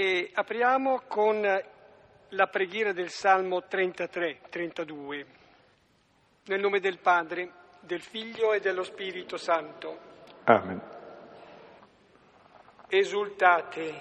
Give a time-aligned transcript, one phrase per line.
[0.00, 5.26] E apriamo con la preghiera del Salmo 33-32.
[6.44, 9.98] Nel nome del Padre, del Figlio e dello Spirito Santo.
[10.44, 10.80] Amen.
[12.88, 14.00] Esultate,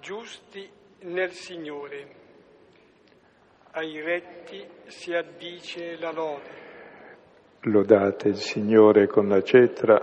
[0.00, 0.68] giusti
[1.02, 2.14] nel Signore.
[3.70, 6.58] Ai retti si addice la lode.
[7.60, 10.02] Lodate il Signore con la cetra,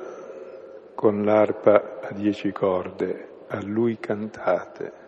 [0.95, 5.06] con l'arpa a dieci corde, a Lui cantate.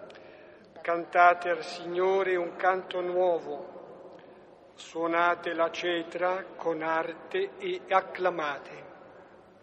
[0.90, 4.18] Cantate al Signore un canto nuovo,
[4.74, 8.72] suonate la cetra con arte e acclamate.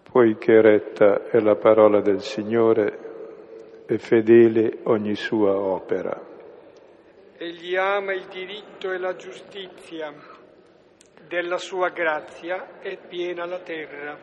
[0.09, 6.17] Poiché retta è la parola del Signore e fedele ogni sua opera.
[7.37, 10.15] Egli ama il diritto e la giustizia,
[11.27, 14.17] della sua grazia è piena la terra.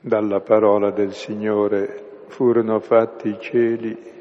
[0.00, 4.17] Dalla parola del Signore furono fatti i cieli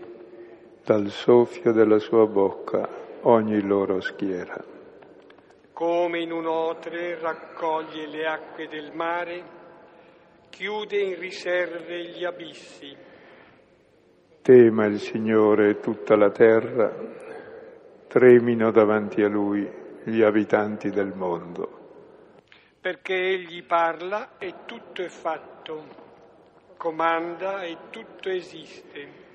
[0.87, 2.87] dal soffio della sua bocca
[3.23, 4.55] ogni loro schiera.
[5.73, 9.43] Come in un otre raccoglie le acque del mare,
[10.49, 12.95] chiude in riserve gli abissi.
[14.41, 16.89] Tema il Signore tutta la terra,
[18.07, 19.69] tremino davanti a Lui
[20.05, 22.45] gli abitanti del mondo.
[22.79, 25.83] Perché Egli parla e tutto è fatto,
[26.77, 29.26] comanda e tutto esiste.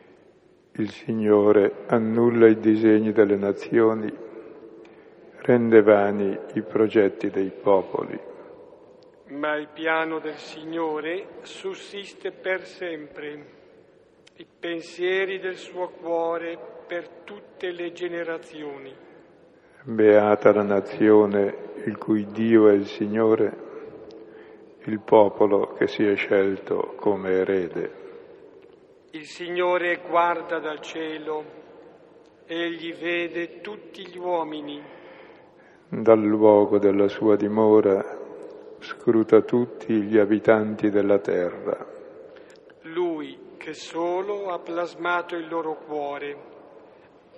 [0.76, 4.10] Il Signore annulla i disegni delle nazioni,
[5.40, 8.18] rende vani i progetti dei popoli.
[9.28, 13.44] Ma il piano del Signore sussiste per sempre,
[14.36, 18.94] i pensieri del suo cuore per tutte le generazioni.
[19.82, 23.56] Beata la nazione il cui Dio è il Signore,
[24.84, 28.01] il popolo che si è scelto come erede.
[29.14, 31.44] Il Signore guarda dal cielo,
[32.46, 34.82] egli vede tutti gli uomini.
[35.86, 38.02] Dal luogo della sua dimora
[38.78, 41.86] scruta tutti gli abitanti della terra.
[42.84, 46.36] Lui che solo ha plasmato il loro cuore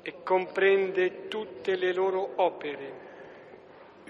[0.03, 2.93] e comprende tutte le loro opere.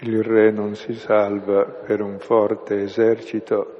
[0.01, 3.79] Il Re non si salva per un forte esercito,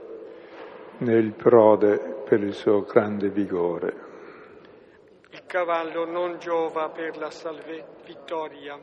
[0.97, 3.93] né il prode per il suo grande vigore.
[5.29, 8.77] Il cavallo non giova per la salve vittoria,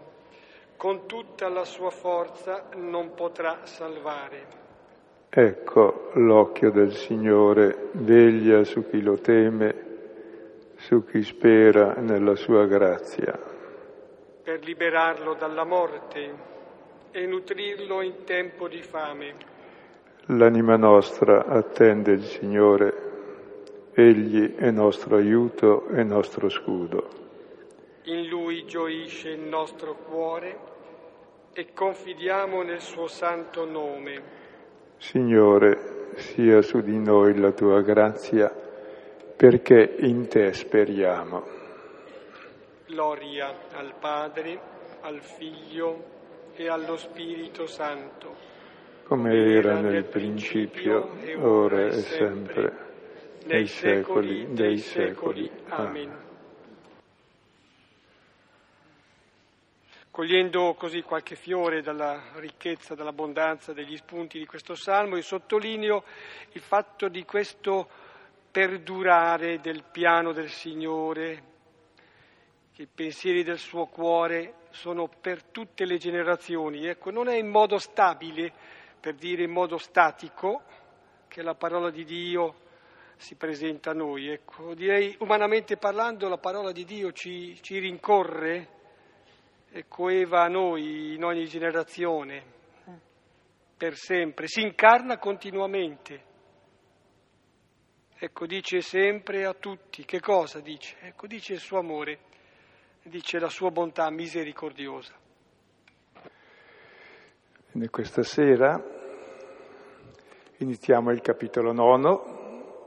[0.77, 4.61] con tutta la sua forza non potrà salvare.
[5.29, 9.75] Ecco l'occhio del Signore veglia su chi lo teme,
[10.77, 13.39] su chi spera nella sua grazia.
[14.43, 16.35] Per liberarlo dalla morte
[17.11, 19.35] e nutrirlo in tempo di fame.
[20.27, 23.11] L'anima nostra attende il Signore
[23.95, 27.11] Egli è nostro aiuto e nostro scudo.
[28.05, 30.59] In Lui gioisce il nostro cuore
[31.53, 34.23] e confidiamo nel suo santo nome.
[34.97, 38.51] Signore, sia su di noi la tua grazia,
[39.37, 41.45] perché in te speriamo.
[42.87, 44.59] Gloria al Padre,
[45.03, 46.05] al Figlio
[46.55, 48.35] e allo Spirito Santo.
[49.05, 51.11] Come era nel principio,
[51.41, 52.92] ora e sempre
[53.47, 55.51] nei secoli dei secoli.
[55.69, 56.21] Amen.
[60.11, 66.05] Cogliendo così qualche fiore dalla ricchezza, dall'abbondanza degli spunti di questo salmo, io sottolineo
[66.53, 67.89] il fatto di questo
[68.51, 71.43] perdurare del piano del Signore,
[72.75, 76.87] che i pensieri del suo cuore sono per tutte le generazioni.
[76.87, 78.53] Ecco, non è in modo stabile,
[79.01, 80.63] per dire in modo statico,
[81.27, 82.62] che la parola di Dio
[83.23, 84.29] si presenta a noi.
[84.29, 88.81] Ecco, direi umanamente parlando la parola di Dio ci, ci rincorre
[89.71, 92.45] e coeva a noi in ogni generazione,
[93.77, 96.31] per sempre, si incarna continuamente.
[98.19, 100.97] Ecco, dice sempre a tutti, che cosa dice?
[101.01, 102.19] Ecco, dice il suo amore,
[103.05, 105.15] dice la sua bontà misericordiosa.
[107.75, 108.81] E questa sera
[110.59, 112.42] iniziamo il capitolo nono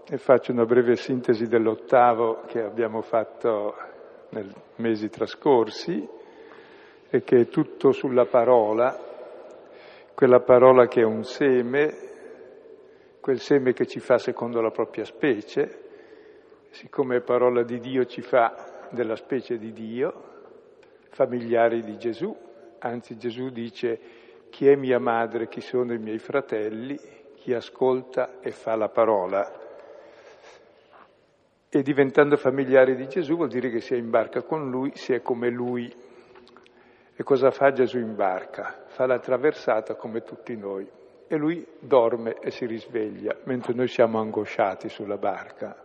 [0.08, 3.76] e faccio una breve sintesi dell'ottavo che abbiamo fatto
[4.30, 6.08] nei mesi trascorsi
[7.10, 8.96] e che è tutto sulla parola,
[10.14, 11.94] quella parola che è un seme,
[13.20, 15.82] quel seme che ci fa secondo la propria specie,
[16.70, 20.34] siccome parola di Dio ci fa della specie di Dio,
[21.10, 22.36] familiari di Gesù,
[22.78, 24.00] anzi Gesù dice
[24.52, 26.96] chi è mia madre, chi sono i miei fratelli,
[27.34, 29.64] chi ascolta e fa la parola
[31.76, 35.12] E diventando familiari di Gesù vuol dire che si è in barca con lui, si
[35.12, 35.94] è come lui.
[37.14, 38.86] E cosa fa Gesù in barca?
[38.86, 40.90] Fa la traversata come tutti noi.
[41.28, 45.76] E lui dorme e si risveglia, mentre noi siamo angosciati sulla barca.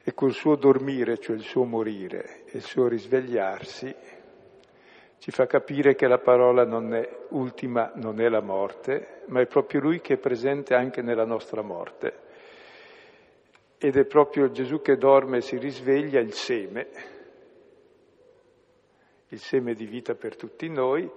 [0.00, 3.92] E col suo dormire, cioè il suo morire e il suo risvegliarsi,
[5.18, 9.46] ci fa capire che la parola non è ultima, non è la morte, ma è
[9.46, 12.28] proprio Lui che è presente anche nella nostra morte.
[13.82, 16.88] Ed è proprio Gesù che dorme e si risveglia il seme,
[19.28, 21.10] il seme di vita per tutti noi,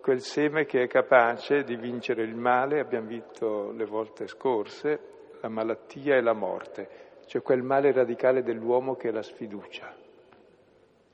[0.00, 5.00] quel seme che è capace di vincere il male, abbiamo visto le volte scorse,
[5.40, 6.88] la malattia e la morte,
[7.26, 9.92] cioè quel male radicale dell'uomo che è la sfiducia,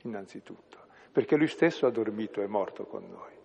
[0.03, 0.81] innanzitutto
[1.13, 3.39] perché lui stesso ha dormito è morto con noi.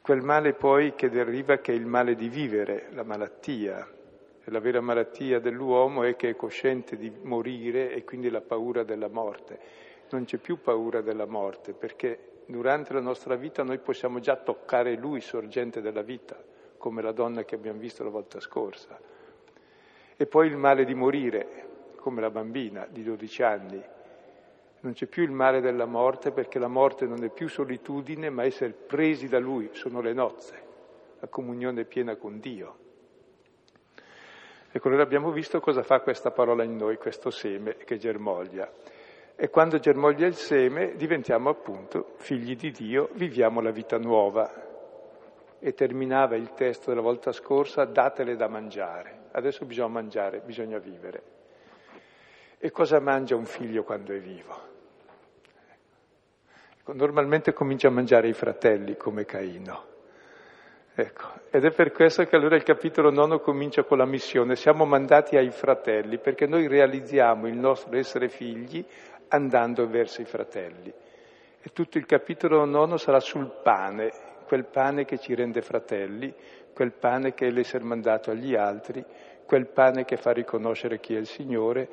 [0.00, 3.93] Quel male poi che deriva che è il male di vivere, la malattia.
[4.48, 9.08] La vera malattia dell'uomo è che è cosciente di morire e quindi la paura della
[9.08, 9.58] morte.
[10.10, 14.96] Non c'è più paura della morte perché durante la nostra vita noi possiamo già toccare
[14.96, 16.36] lui, sorgente della vita,
[16.76, 19.00] come la donna che abbiamo visto la volta scorsa.
[20.16, 23.82] E poi il male di morire, come la bambina di 12 anni,
[24.80, 28.44] non c'è più il male della morte perché la morte non è più solitudine, ma
[28.44, 30.62] essere presi da Lui, sono le nozze,
[31.20, 32.82] la comunione piena con Dio.
[34.76, 38.68] Ecco, allora abbiamo visto cosa fa questa parola in noi, questo seme che germoglia.
[39.36, 44.50] E quando germoglia il seme diventiamo appunto figli di Dio, viviamo la vita nuova.
[45.60, 49.26] E terminava il testo della volta scorsa, datele da mangiare.
[49.30, 51.22] Adesso bisogna mangiare, bisogna vivere.
[52.58, 54.60] E cosa mangia un figlio quando è vivo?
[56.86, 59.92] Normalmente comincia a mangiare i fratelli come Caino.
[60.96, 64.54] Ecco, ed è per questo che allora il capitolo nono comincia con la missione.
[64.54, 68.84] Siamo mandati ai fratelli perché noi realizziamo il nostro essere figli
[69.28, 70.92] andando verso i fratelli.
[71.60, 74.12] E tutto il capitolo nono sarà sul pane,
[74.46, 76.32] quel pane che ci rende fratelli,
[76.72, 79.04] quel pane che è l'essere mandato agli altri,
[79.46, 81.88] quel pane che fa riconoscere chi è il Signore,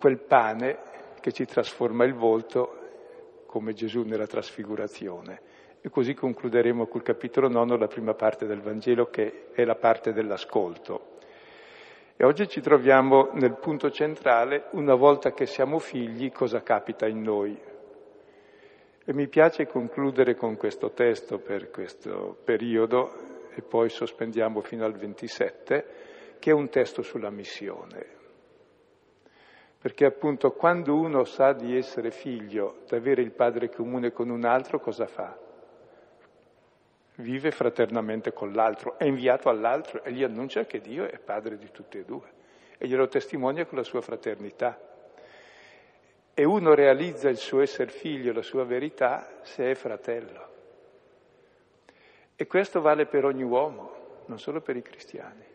[0.00, 0.78] quel pane
[1.20, 5.51] che ci trasforma il volto come Gesù nella trasfigurazione.
[5.84, 10.12] E così concluderemo col capitolo nono la prima parte del Vangelo che è la parte
[10.12, 11.18] dell'ascolto.
[12.16, 17.20] E oggi ci troviamo nel punto centrale, una volta che siamo figli, cosa capita in
[17.20, 17.60] noi.
[19.04, 24.92] E mi piace concludere con questo testo per questo periodo e poi sospendiamo fino al
[24.92, 25.86] 27,
[26.38, 28.06] che è un testo sulla missione.
[29.80, 34.44] Perché appunto quando uno sa di essere figlio, di avere il padre comune con un
[34.44, 35.50] altro, cosa fa?
[37.22, 41.70] Vive fraternamente con l'altro, è inviato all'altro e gli annuncia che Dio è padre di
[41.70, 42.40] tutti e due
[42.76, 44.78] e glielo testimonia con la sua fraternità.
[46.34, 50.50] E uno realizza il suo essere figlio, la sua verità, se è fratello.
[52.34, 55.50] E questo vale per ogni uomo, non solo per i cristiani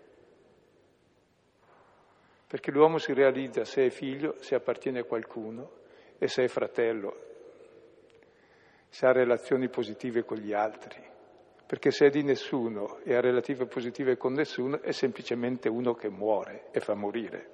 [2.47, 5.71] perché l'uomo si realizza se è figlio, se appartiene a qualcuno
[6.17, 7.25] e se è fratello,
[8.87, 11.03] se ha relazioni positive con gli altri,
[11.67, 16.09] perché se è di nessuno e ha relative positive con nessuno è semplicemente uno che
[16.09, 17.49] muore e fa morire.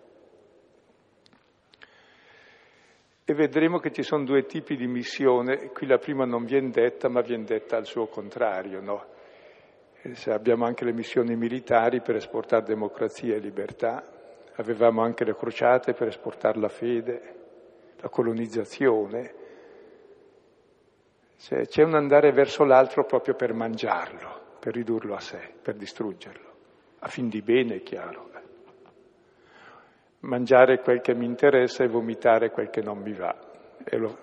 [3.25, 7.09] E vedremo che ci sono due tipi di missione, qui la prima non viene detta,
[7.09, 9.05] ma viene detta al suo contrario, no?
[10.27, 14.03] abbiamo anche le missioni militari per esportare democrazia e libertà,
[14.55, 17.35] avevamo anche le crociate per esportare la fede,
[18.01, 19.41] la colonizzazione.
[21.43, 26.49] Cioè, c'è un andare verso l'altro proprio per mangiarlo, per ridurlo a sé, per distruggerlo,
[26.99, 28.29] a fin di bene, è chiaro.
[30.21, 33.35] Mangiare quel che mi interessa e vomitare quel che non mi va.
[33.91, 34.17] Lo...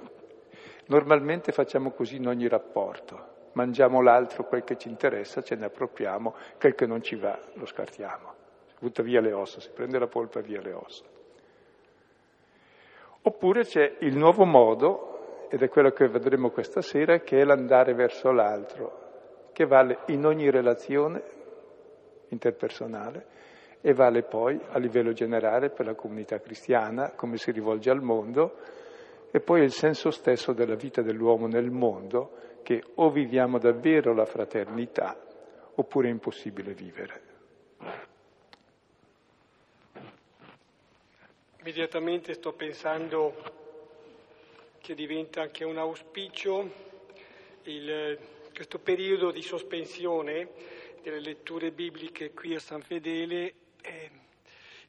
[0.86, 3.48] Normalmente facciamo così in ogni rapporto.
[3.52, 7.66] Mangiamo l'altro quel che ci interessa, ce ne appropriamo, quel che non ci va lo
[7.66, 8.38] scartiamo
[8.80, 11.04] butta via le ossa, si prende la polpa via le ossa.
[13.22, 15.09] Oppure c'è il nuovo modo,
[15.52, 20.24] ed è quello che vedremo questa sera, che è l'andare verso l'altro, che vale in
[20.24, 21.20] ogni relazione
[22.28, 23.26] interpersonale
[23.80, 28.58] e vale poi a livello generale per la comunità cristiana, come si rivolge al mondo,
[29.32, 32.30] e poi il senso stesso della vita dell'uomo nel mondo,
[32.62, 35.18] che o viviamo davvero la fraternità
[35.74, 37.20] oppure è impossibile vivere.
[41.58, 43.59] Immediatamente sto pensando
[44.80, 46.88] che diventa anche un auspicio
[47.64, 48.18] il,
[48.54, 50.48] questo periodo di sospensione
[51.02, 54.10] delle letture bibliche qui a San Fedele, eh,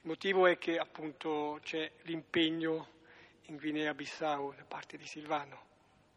[0.02, 2.88] Il motivo è che appunto c'è l'impegno
[3.46, 5.70] in Guinea-Bissau da parte di Silvano.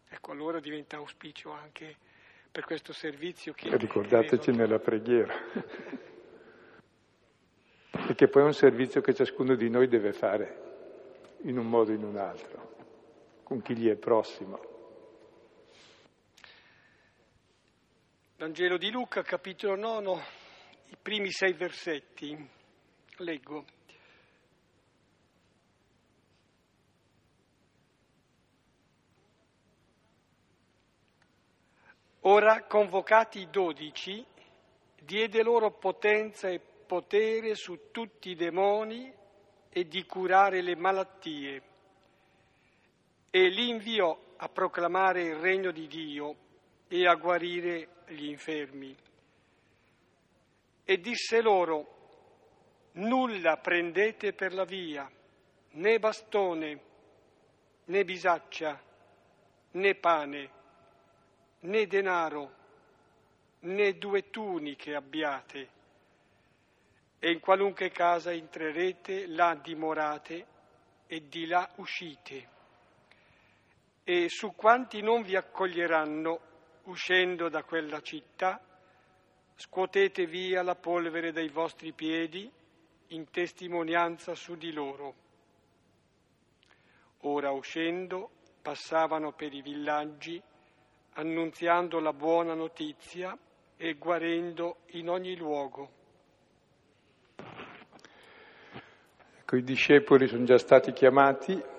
[0.08, 1.96] Ecco, allora diventa auspicio anche
[2.50, 3.76] per questo servizio che...
[3.76, 4.58] Ricordateci credo...
[4.58, 5.34] nella preghiera.
[8.08, 10.62] e che poi è un servizio che ciascuno di noi deve fare
[11.42, 12.73] in un modo o in un altro,
[13.44, 14.72] con chi gli è prossimo.
[18.36, 20.22] Vangelo di Luca, capitolo 9,
[20.88, 22.50] i primi sei versetti.
[23.18, 23.64] Leggo.
[32.22, 34.24] Ora, convocati i dodici,
[34.98, 39.12] diede loro potenza e potere su tutti i demoni
[39.68, 41.62] e di curare le malattie,
[43.36, 46.36] e li inviò a proclamare il regno di Dio
[46.86, 48.96] e a guarire gli infermi.
[50.84, 55.10] E disse loro, nulla prendete per la via,
[55.70, 56.80] né bastone,
[57.86, 58.80] né bisaccia,
[59.72, 60.50] né pane,
[61.58, 62.54] né denaro,
[63.62, 65.68] né due tuniche abbiate.
[67.18, 70.46] E in qualunque casa entrerete, là dimorate
[71.08, 72.52] e di là uscite.
[74.06, 76.40] E su quanti non vi accoglieranno,
[76.84, 78.60] uscendo da quella città,
[79.56, 82.50] scuotete via la polvere dai vostri piedi
[83.08, 85.14] in testimonianza su di loro.
[87.20, 88.30] Ora uscendo
[88.60, 90.42] passavano per i villaggi
[91.14, 93.36] annunziando la buona notizia
[93.76, 96.02] e guarendo in ogni luogo.
[99.38, 101.72] Ecco, i discepoli sono già stati chiamati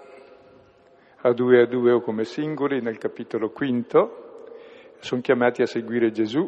[1.26, 4.52] a due a due o come singoli nel capitolo quinto
[5.00, 6.48] sono chiamati a seguire Gesù.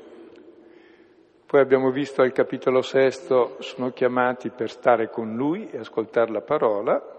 [1.45, 6.41] Poi abbiamo visto al capitolo sesto, sono chiamati per stare con Lui e ascoltare la
[6.41, 7.15] parola.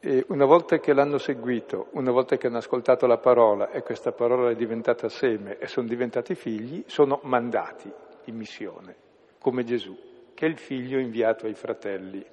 [0.00, 4.10] E una volta che l'hanno seguito, una volta che hanno ascoltato la parola e questa
[4.10, 7.92] parola è diventata seme e sono diventati figli, sono mandati
[8.24, 8.94] in missione,
[9.38, 9.96] come Gesù,
[10.34, 12.24] che è il figlio inviato ai fratelli.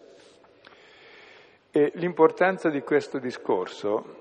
[1.77, 4.15] E l'importanza di questo discorso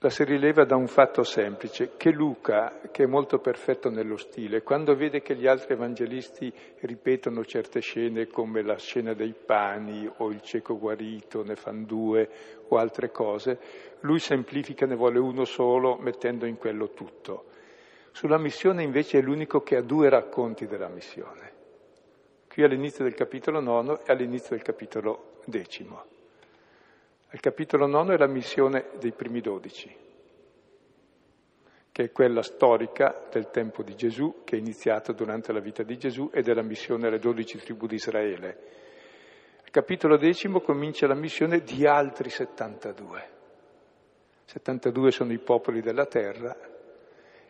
[0.00, 4.62] la si rileva da un fatto semplice, che Luca, che è molto perfetto nello stile,
[4.62, 10.28] quando vede che gli altri evangelisti ripetono certe scene come la scena dei pani o
[10.28, 12.28] il cieco guarito, ne fanno due
[12.68, 13.58] o altre cose,
[14.00, 17.46] lui semplifica, ne vuole uno solo, mettendo in quello tutto.
[18.12, 21.56] Sulla missione invece è l'unico che ha due racconti della missione,
[22.58, 26.04] qui all'inizio del capitolo nono e all'inizio del capitolo decimo.
[27.28, 29.88] Al capitolo nono è la missione dei primi dodici,
[31.92, 35.96] che è quella storica del tempo di Gesù, che è iniziata durante la vita di
[35.98, 38.58] Gesù e della missione alle dodici tribù di Israele.
[39.62, 43.28] Al capitolo decimo comincia la missione di altri 72.
[44.46, 46.56] 72 sono i popoli della terra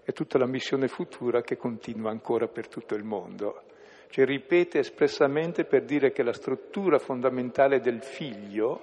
[0.04, 3.76] e tutta la missione futura che continua ancora per tutto il mondo.
[4.08, 8.80] Cioè ripete espressamente per dire che la struttura fondamentale del figlio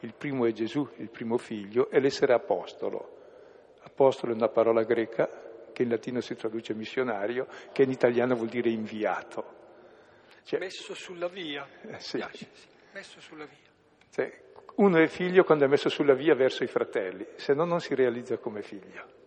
[0.00, 3.18] il primo è Gesù, il primo figlio, e l'essere apostolo.
[3.82, 5.28] Apostolo è una parola greca
[5.72, 9.58] che in latino si traduce missionario, che in italiano vuol dire inviato.
[10.44, 11.66] Cioè, messo sulla via.
[11.82, 12.16] Eh, sì.
[12.16, 12.66] Piace, sì.
[12.92, 13.68] Messo sulla via.
[14.10, 14.42] Cioè,
[14.76, 17.94] uno è figlio quando è messo sulla via verso i fratelli, se no non si
[17.94, 19.18] realizza come figlio.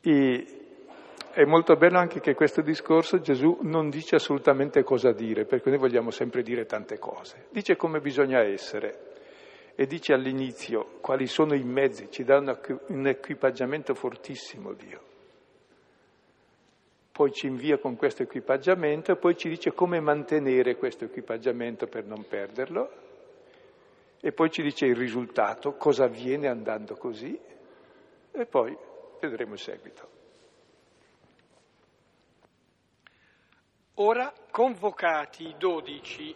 [0.00, 0.63] E
[1.34, 5.80] è molto bello anche che questo discorso Gesù non dice assolutamente cosa dire, perché noi
[5.80, 7.46] vogliamo sempre dire tante cose.
[7.50, 9.12] Dice come bisogna essere
[9.74, 15.00] e dice all'inizio quali sono i mezzi, ci dà un equipaggiamento fortissimo Dio.
[17.10, 22.04] Poi ci invia con questo equipaggiamento e poi ci dice come mantenere questo equipaggiamento per
[22.04, 22.90] non perderlo
[24.20, 27.36] e poi ci dice il risultato, cosa avviene andando così
[28.30, 28.76] e poi
[29.20, 30.13] vedremo il seguito.
[33.98, 36.34] Ora, convocati i dodici,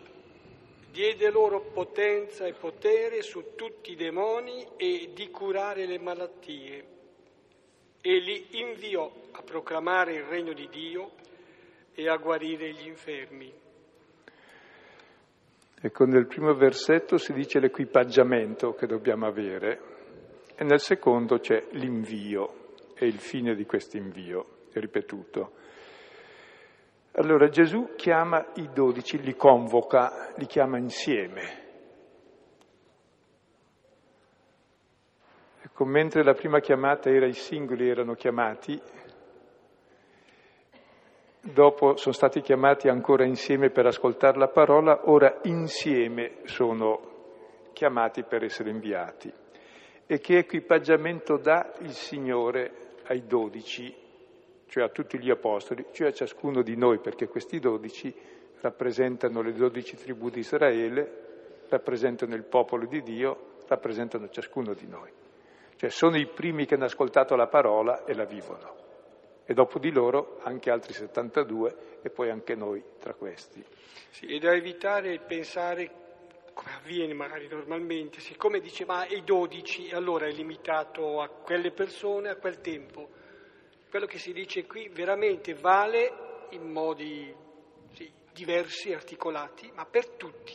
[0.92, 6.84] diede loro potenza e potere su tutti i demoni e di curare le malattie,
[8.00, 11.10] e li inviò a proclamare il regno di Dio
[11.94, 13.52] e a guarire gli infermi.
[15.80, 19.80] Ecco, nel primo versetto si dice l'equipaggiamento che dobbiamo avere
[20.54, 25.66] e nel secondo c'è l'invio e il fine di questo invio, ripetuto.
[27.12, 31.66] Allora Gesù chiama i dodici, li convoca, li chiama insieme.
[35.62, 38.80] Ecco, mentre la prima chiamata era i singoli erano chiamati,
[41.40, 48.44] dopo sono stati chiamati ancora insieme per ascoltare la parola, ora insieme sono chiamati per
[48.44, 49.32] essere inviati.
[50.06, 53.94] E che equipaggiamento dà il Signore ai dodici,
[54.68, 58.14] cioè a tutti gli apostoli, cioè a ciascuno di noi, perché questi dodici
[58.60, 61.26] rappresentano le dodici tribù di Israele,
[61.68, 65.10] rappresentano il popolo di Dio, rappresentano ciascuno di noi.
[65.76, 68.76] Cioè sono i primi che hanno ascoltato la parola e la vivono.
[69.44, 73.64] E dopo di loro anche altri 72 e poi anche noi tra questi.
[74.10, 76.06] Sì, e da evitare il pensare
[76.52, 82.30] come avviene magari normalmente, siccome dice ma i 12 allora è limitato a quelle persone,
[82.30, 83.10] a quel tempo.
[83.90, 87.34] Quello che si dice qui veramente vale in modi
[87.92, 90.52] sì, diversi, articolati, ma per tutti.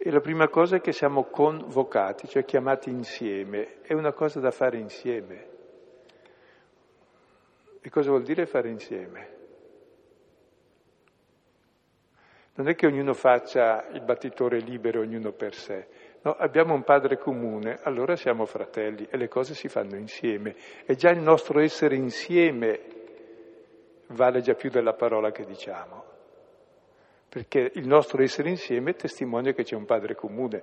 [0.00, 4.50] E la prima cosa è che siamo convocati, cioè chiamati insieme, è una cosa da
[4.50, 5.48] fare insieme.
[7.82, 9.36] E cosa vuol dire fare insieme?
[12.54, 15.88] Non è che ognuno faccia il battitore libero, ognuno per sé.
[16.22, 20.54] No, abbiamo un padre comune, allora siamo fratelli e le cose si fanno insieme.
[20.84, 22.80] E già il nostro essere insieme
[24.08, 26.04] vale già più della parola che diciamo.
[27.28, 30.62] Perché il nostro essere insieme testimonia che c'è un padre comune.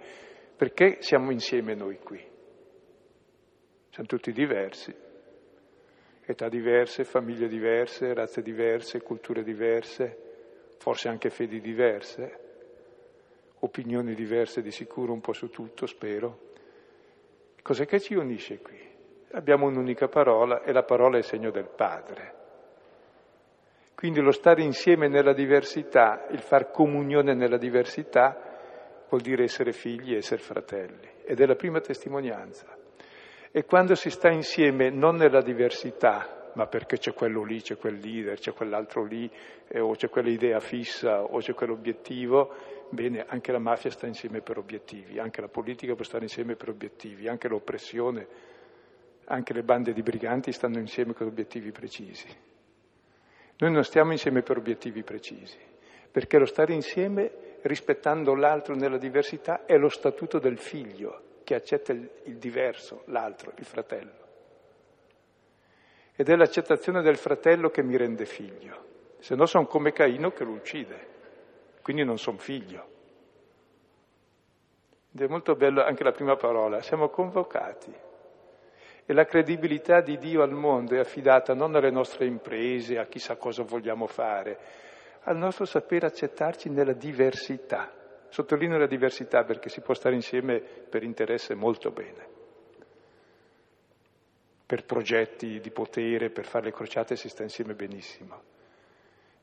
[0.56, 2.34] Perché siamo insieme noi qui?
[3.90, 4.94] Siamo tutti diversi,
[6.26, 10.26] età diverse, famiglie diverse, razze diverse, culture diverse
[10.78, 12.45] forse anche fedi diverse,
[13.66, 16.40] opinioni diverse di sicuro un po' su tutto, spero.
[17.62, 18.80] Cos'è che ci unisce qui?
[19.32, 22.34] Abbiamo un'unica parola e la parola è segno del Padre.
[23.96, 28.38] Quindi lo stare insieme nella diversità, il far comunione nella diversità,
[29.10, 31.10] vuol dire essere figli essere fratelli.
[31.26, 32.68] Ed è la prima testimonianza.
[33.52, 37.98] E quando si sta insieme non nella diversità, ma perché c'è quello lì, c'è quel
[37.98, 39.30] leader, c'è quell'altro lì,
[39.68, 42.54] eh, o c'è quell'idea fissa, o c'è quell'obiettivo,
[42.90, 46.70] bene, anche la mafia sta insieme per obiettivi, anche la politica può stare insieme per
[46.70, 48.28] obiettivi, anche l'oppressione,
[49.26, 52.28] anche le bande di briganti stanno insieme con obiettivi precisi.
[53.58, 55.58] Noi non stiamo insieme per obiettivi precisi,
[56.12, 61.94] perché lo stare insieme rispettando l'altro nella diversità è lo statuto del figlio che accetta
[61.94, 64.24] il, il diverso, l'altro, il fratello.
[66.16, 68.84] Ed è l'accettazione del fratello che mi rende figlio.
[69.20, 71.14] Se no sono come Caino che lo uccide,
[71.86, 72.88] quindi non sono figlio.
[75.14, 77.94] Ed è molto bello anche la prima parola, siamo convocati.
[79.06, 83.36] E la credibilità di Dio al mondo è affidata non alle nostre imprese, a chissà
[83.36, 84.58] cosa vogliamo fare,
[85.26, 87.94] al nostro sapere accettarci nella diversità.
[88.30, 92.34] Sottolineo la diversità perché si può stare insieme per interesse molto bene
[94.66, 98.55] per progetti di potere, per fare le crociate si sta insieme benissimo.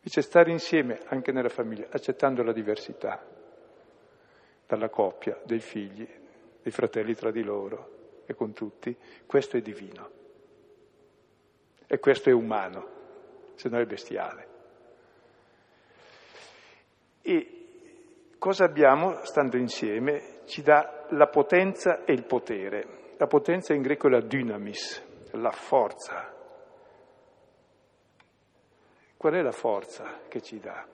[0.04, 3.24] Invece stare insieme anche nella famiglia, accettando la diversità
[4.66, 6.04] dalla coppia, dei figli,
[6.60, 10.10] dei fratelli tra di loro e con tutti, questo è divino.
[11.86, 12.88] E questo è umano,
[13.54, 14.48] se no è bestiale.
[17.22, 17.66] E
[18.38, 20.40] cosa abbiamo stando insieme?
[20.46, 23.14] Ci dà la potenza e il potere.
[23.18, 26.41] La potenza in greco è la dynamis, la forza.
[29.22, 30.84] Qual è la forza che ci dà?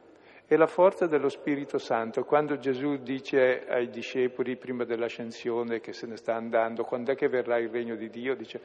[0.45, 2.25] È la forza dello Spirito Santo.
[2.25, 7.29] Quando Gesù dice ai discepoli prima dell'ascensione che se ne sta andando, quando è che
[7.29, 8.61] verrà il regno di Dio, dice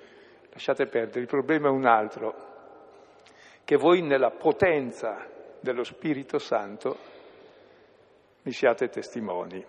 [0.51, 2.35] lasciate perdere, il problema è un altro,
[3.63, 5.29] che voi nella potenza
[5.61, 6.97] dello Spirito Santo
[8.41, 9.63] mi siate testimoni.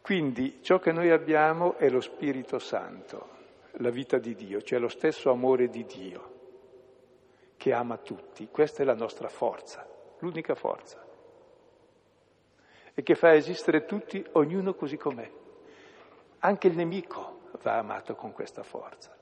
[0.00, 3.28] Quindi ciò che noi abbiamo è lo Spirito Santo
[3.72, 6.35] la vita di Dio, cioè lo stesso amore di Dio
[7.56, 8.48] che ama tutti.
[8.50, 9.86] Questa è la nostra forza,
[10.18, 11.04] l'unica forza.
[12.94, 15.30] E che fa esistere tutti, ognuno così com'è.
[16.40, 19.14] Anche il nemico va amato con questa forza.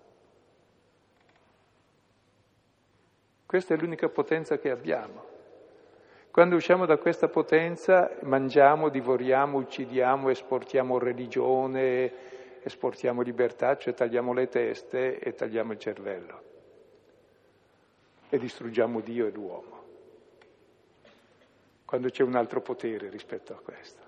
[3.47, 5.33] Questa è l'unica potenza che abbiamo.
[6.31, 12.13] Quando usciamo da questa potenza mangiamo, divoriamo, uccidiamo, esportiamo religione,
[12.63, 16.53] esportiamo libertà, cioè tagliamo le teste e tagliamo il cervello
[18.35, 19.83] e distruggiamo Dio e l'uomo,
[21.85, 24.03] quando c'è un altro potere rispetto a questo.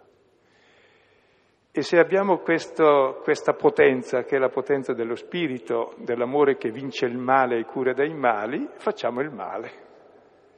[1.71, 7.07] E se abbiamo questo, questa potenza, che è la potenza dello spirito, dell'amore che vince
[7.07, 9.85] il male e cura dai mali, facciamo il male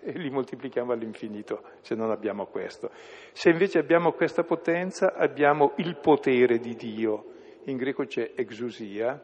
[0.00, 2.90] e li moltiplichiamo all'infinito se non abbiamo questo.
[3.32, 9.20] Se invece abbiamo questa potenza, abbiamo il potere di Dio in greco c'è exousia,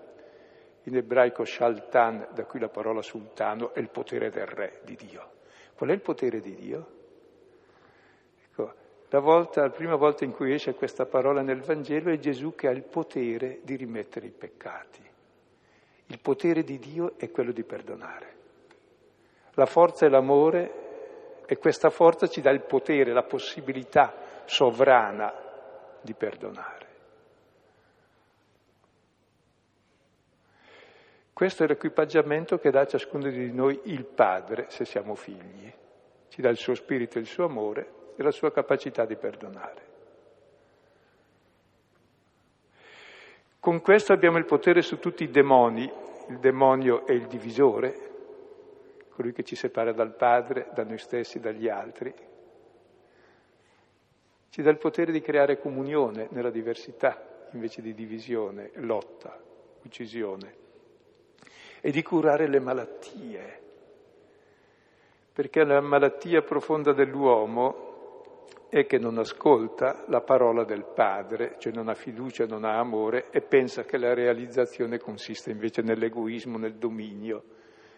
[0.85, 5.31] in ebraico shaltan, da cui la parola sultano, è il potere del re di Dio.
[5.75, 6.87] Qual è il potere di Dio?
[8.51, 8.73] Ecco,
[9.09, 12.69] la, volta, la prima volta in cui esce questa parola nel Vangelo è Gesù che
[12.69, 15.03] ha il potere di rimettere i peccati.
[16.07, 18.33] Il potere di Dio è quello di perdonare.
[19.55, 25.33] La forza è l'amore e questa forza ci dà il potere, la possibilità sovrana
[26.01, 26.84] di perdonare.
[31.35, 35.71] Questo è l'equipaggiamento che dà a ciascuno di noi il Padre, se siamo figli.
[36.29, 39.83] Ci dà il suo spirito, il suo amore e la sua capacità di perdonare.
[43.59, 45.91] Con questo abbiamo il potere su tutti i demoni.
[46.29, 48.13] Il demonio è il divisore,
[49.09, 52.15] colui che ci separa dal Padre, da noi stessi, dagli altri.
[54.51, 59.37] Ci dà il potere di creare comunione nella diversità invece di divisione, lotta,
[59.83, 60.63] uccisione
[61.87, 63.61] e di curare le malattie.
[65.35, 71.91] Perché la malattia profonda dell'uomo è che non ascolta la parola del Padre, cioè non
[71.91, 77.43] ha fiducia, non ha amore e pensa che la realizzazione consiste invece nell'egoismo, nel dominio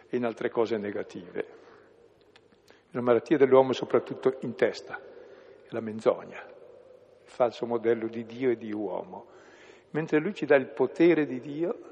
[0.09, 1.45] e in altre cose negative.
[2.91, 8.49] La malattia dell'uomo è soprattutto in testa, è la menzogna, il falso modello di Dio
[8.49, 9.27] e di uomo.
[9.91, 11.86] Mentre lui ci dà il potere di Dio,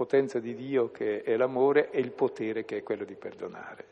[0.00, 3.84] potenza di Dio che è l'amore e il potere che è quello di perdonare.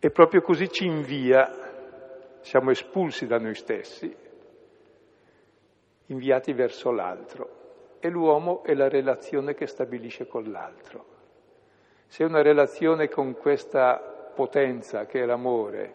[0.00, 4.12] E proprio così ci invia, siamo espulsi da noi stessi,
[6.06, 7.96] inviati verso l'altro.
[8.00, 11.04] E l'uomo è la relazione che stabilisce con l'altro.
[12.06, 15.94] Se una relazione con questa potenza che è l'amore,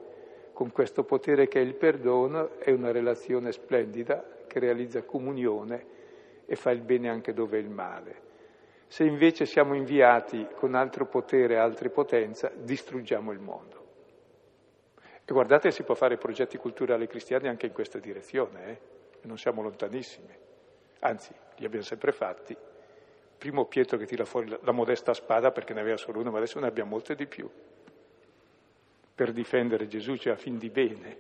[0.54, 5.92] con questo potere che è il perdono, è una relazione splendida che realizza comunione
[6.54, 8.32] e fa il bene anche dove è il male.
[8.88, 13.82] Se invece siamo inviati con altro potere, altre potenza, distruggiamo il mondo.
[15.26, 18.78] E guardate, si può fare progetti culturali cristiani anche in questa direzione, eh?
[19.24, 20.36] non siamo lontanissimi.
[21.00, 22.56] Anzi, li abbiamo sempre fatti.
[23.38, 26.60] Primo Pietro che tira fuori la modesta spada perché ne aveva solo una, ma adesso
[26.60, 27.50] ne abbiamo molte di più.
[29.16, 31.18] Per difendere Gesù, cioè a fin di bene.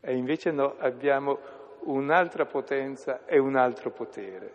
[0.00, 4.52] E invece no, abbiamo un'altra potenza e un altro potere,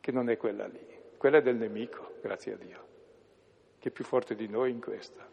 [0.00, 2.86] che non è quella lì, quella è del nemico, grazie a Dio,
[3.78, 5.28] che è più forte di noi in questa.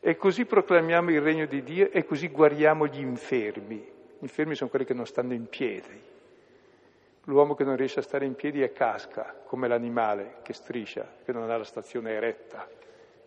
[0.00, 3.76] E così proclamiamo il regno di Dio e così guariamo gli infermi.
[3.76, 6.08] Gli infermi sono quelli che non stanno in piedi.
[7.24, 11.32] L'uomo che non riesce a stare in piedi è casca, come l'animale che striscia, che
[11.32, 12.66] non ha la stazione eretta,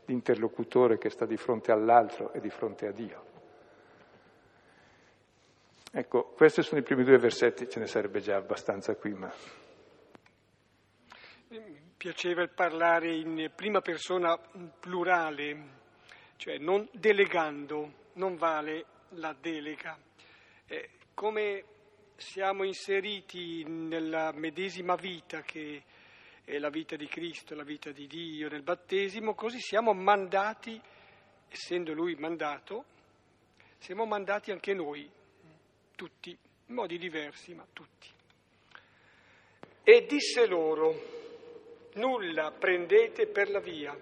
[0.06, 3.33] l'interlocutore che sta di fronte all'altro e di fronte a Dio.
[5.96, 9.32] Ecco, questi sono i primi due versetti, ce ne sarebbe già abbastanza qui, ma...
[11.50, 14.36] Mi piaceva parlare in prima persona
[14.80, 15.68] plurale,
[16.38, 19.96] cioè non delegando, non vale la delega.
[20.66, 21.64] Eh, come
[22.16, 25.84] siamo inseriti nella medesima vita che
[26.44, 30.82] è la vita di Cristo, la vita di Dio nel battesimo, così siamo mandati,
[31.50, 32.84] essendo Lui mandato,
[33.78, 35.22] siamo mandati anche noi
[35.96, 38.10] tutti, in modi diversi, ma tutti.
[39.84, 40.94] E disse loro,
[41.94, 43.98] nulla prendete per la via,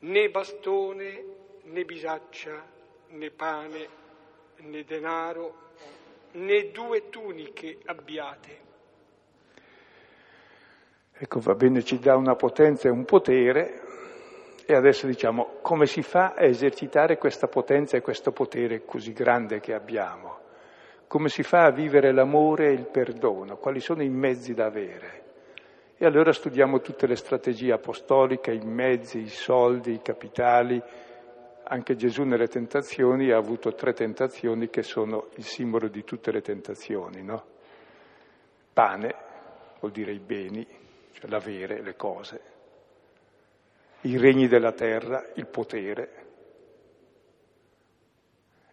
[0.00, 1.24] né bastone,
[1.64, 2.64] né bisaccia,
[3.08, 3.88] né pane,
[4.56, 5.70] né denaro,
[6.32, 8.60] né due tuniche abbiate.
[11.12, 13.91] Ecco, va bene, ci dà una potenza e un potere,
[14.72, 19.60] e adesso diciamo come si fa a esercitare questa potenza e questo potere così grande
[19.60, 20.38] che abbiamo?
[21.06, 23.58] Come si fa a vivere l'amore e il perdono?
[23.58, 25.20] Quali sono i mezzi da avere?
[25.98, 30.82] E allora studiamo tutte le strategie apostoliche, i mezzi, i soldi, i capitali.
[31.64, 36.40] Anche Gesù nelle tentazioni ha avuto tre tentazioni che sono il simbolo di tutte le
[36.40, 37.44] tentazioni, no?
[38.72, 39.14] Pane
[39.80, 40.66] vuol dire i beni,
[41.12, 42.51] cioè l'avere, le cose
[44.02, 46.22] i regni della terra, il potere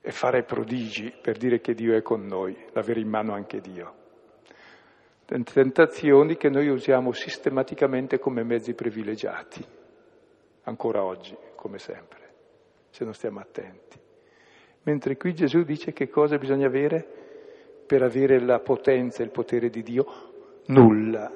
[0.01, 3.95] e fare prodigi per dire che Dio è con noi, l'avere in mano anche Dio.
[5.25, 9.63] Tentazioni che noi usiamo sistematicamente come mezzi privilegiati,
[10.63, 12.33] ancora oggi, come sempre,
[12.89, 13.99] se non stiamo attenti.
[14.83, 17.05] Mentre qui Gesù dice che cosa bisogna avere
[17.85, 20.05] per avere la potenza e il potere di Dio?
[20.67, 21.31] Nulla,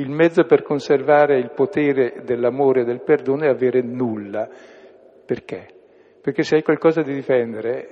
[0.00, 4.48] il mezzo per conservare il potere dell'amore e del perdono è avere nulla.
[5.26, 5.66] Perché?
[6.20, 7.88] Perché se hai qualcosa da difendere,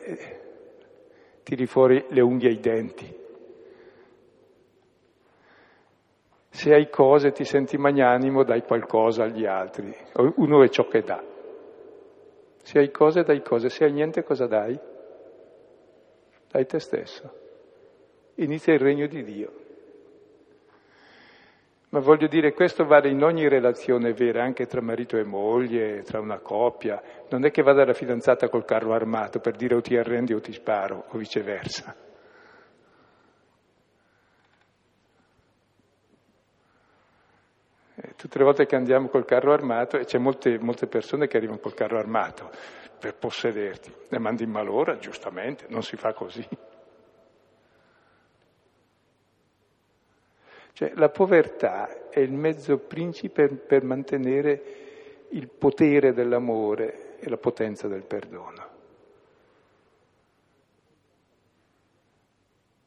[1.43, 3.17] tiri fuori le unghie ai denti.
[6.51, 9.95] Se hai cose, ti senti magnanimo, dai qualcosa agli altri.
[10.37, 11.23] Uno è ciò che dà.
[12.63, 13.69] Se hai cose, dai cose.
[13.69, 14.79] Se hai niente, cosa dai?
[16.51, 17.33] Dai te stesso.
[18.37, 19.67] Inizia il regno di Dio.
[21.91, 26.21] Ma voglio dire, questo vale in ogni relazione vera, anche tra marito e moglie, tra
[26.21, 27.01] una coppia.
[27.31, 30.41] Non è che vada la fidanzata col carro armato per dire o ti arrendi o
[30.41, 31.97] ti sparo, o viceversa.
[37.95, 41.39] Eh, tutte le volte che andiamo col carro armato, e c'è molte, molte persone che
[41.39, 42.51] arrivano col carro armato
[42.99, 46.47] per possederti, le mandi in malora, giustamente, non si fa così.
[50.79, 57.89] Cioè la povertà è il mezzo principe per mantenere il potere dell'amore e la potenza
[57.89, 58.69] del perdono.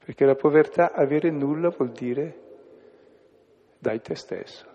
[0.05, 2.39] Perché la povertà, avere nulla, vuol dire
[3.77, 4.65] dai te stesso.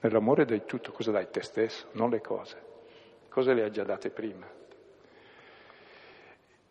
[0.00, 2.56] Nell'amore dai tutto, cosa dai te stesso, non le cose.
[3.20, 4.57] Le cose le hai già date prima.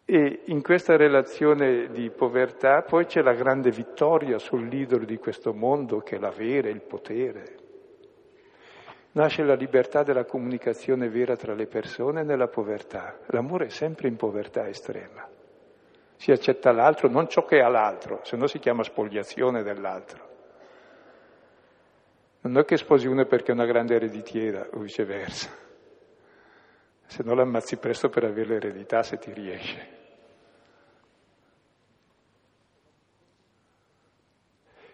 [0.09, 5.99] E in questa relazione di povertà poi c'è la grande vittoria sull'idolo di questo mondo
[5.99, 7.57] che è l'avere, il potere.
[9.11, 13.17] Nasce la libertà della comunicazione vera tra le persone nella povertà.
[13.31, 15.27] L'amore è sempre in povertà estrema.
[16.15, 20.25] Si accetta l'altro, non ciò che ha l'altro, se no si chiama spoliazione dell'altro.
[22.43, 25.49] Non è che sposi uno perché è una grande ereditiera o viceversa,
[27.07, 29.95] se no l'ammazzi presto per avere l'eredità se ti riesce.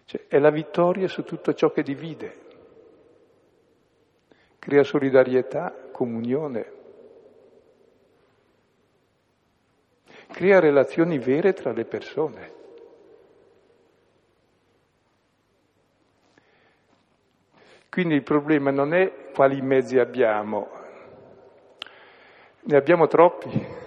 [0.04, 2.38] Cioè, è la vittoria su tutto ciò che divide,
[4.58, 6.72] crea solidarietà, comunione,
[10.28, 12.52] crea relazioni vere tra le persone.
[17.88, 20.83] Quindi il problema non è quali mezzi abbiamo,
[22.64, 23.82] ne abbiamo troppi.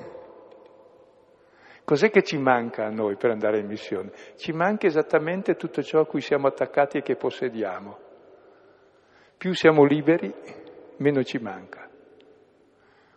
[1.84, 4.12] Cos'è che ci manca a noi per andare in missione?
[4.36, 7.98] Ci manca esattamente tutto ciò a cui siamo attaccati e che possediamo.
[9.38, 10.34] Più siamo liberi,
[10.98, 11.90] meno ci manca.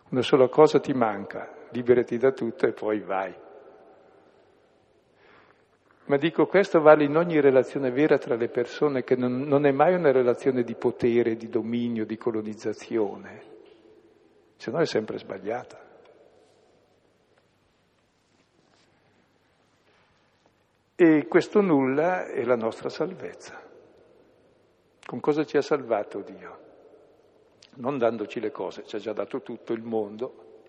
[0.09, 3.35] Una sola cosa ti manca, liberati da tutto e poi vai.
[6.05, 9.71] Ma dico, questo vale in ogni relazione vera tra le persone, che non, non è
[9.71, 13.50] mai una relazione di potere, di dominio, di colonizzazione,
[14.61, 15.79] se no è sempre sbagliata.
[20.93, 23.59] E questo nulla è la nostra salvezza.
[25.03, 26.59] Con cosa ci ha salvato Dio?
[27.77, 30.59] Non dandoci le cose, ci ha già dato tutto il mondo,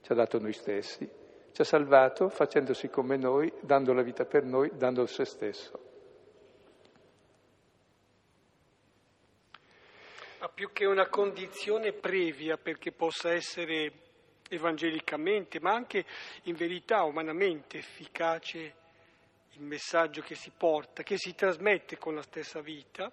[0.00, 1.08] ci ha dato noi stessi,
[1.52, 5.89] ci ha salvato facendosi come noi, dando la vita per noi, dando se stesso.
[10.40, 13.92] Ma più che una condizione previa perché possa essere
[14.48, 16.06] evangelicamente, ma anche
[16.44, 18.74] in verità umanamente efficace
[19.52, 23.12] il messaggio che si porta, che si trasmette con la stessa vita,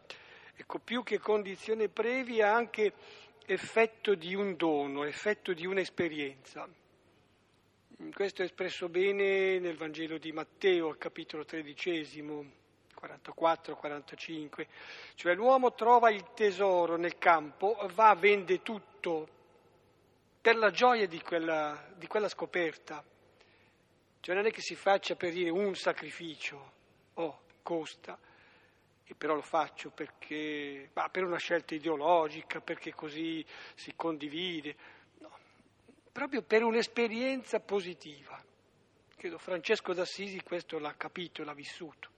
[0.55, 2.93] ecco, più che condizione previa anche
[3.45, 6.65] effetto di un dono, effetto di un'esperienza.
[8.13, 12.45] Questo è espresso bene nel Vangelo di Matteo, capitolo tredicesimo,
[12.99, 14.67] 44-45,
[15.15, 19.27] cioè l'uomo trova il tesoro nel campo, va, vende tutto
[20.41, 23.03] per la gioia di quella, di quella scoperta
[24.27, 26.71] cioè non è che si faccia per dire un sacrificio,
[27.13, 28.19] oh, costa,
[29.05, 34.75] e però lo faccio perché, ma per una scelta ideologica, perché così si condivide,
[35.19, 35.37] no,
[36.11, 38.43] proprio per un'esperienza positiva.
[39.15, 42.15] Credo Francesco d'Assisi questo l'ha capito l'ha vissuto.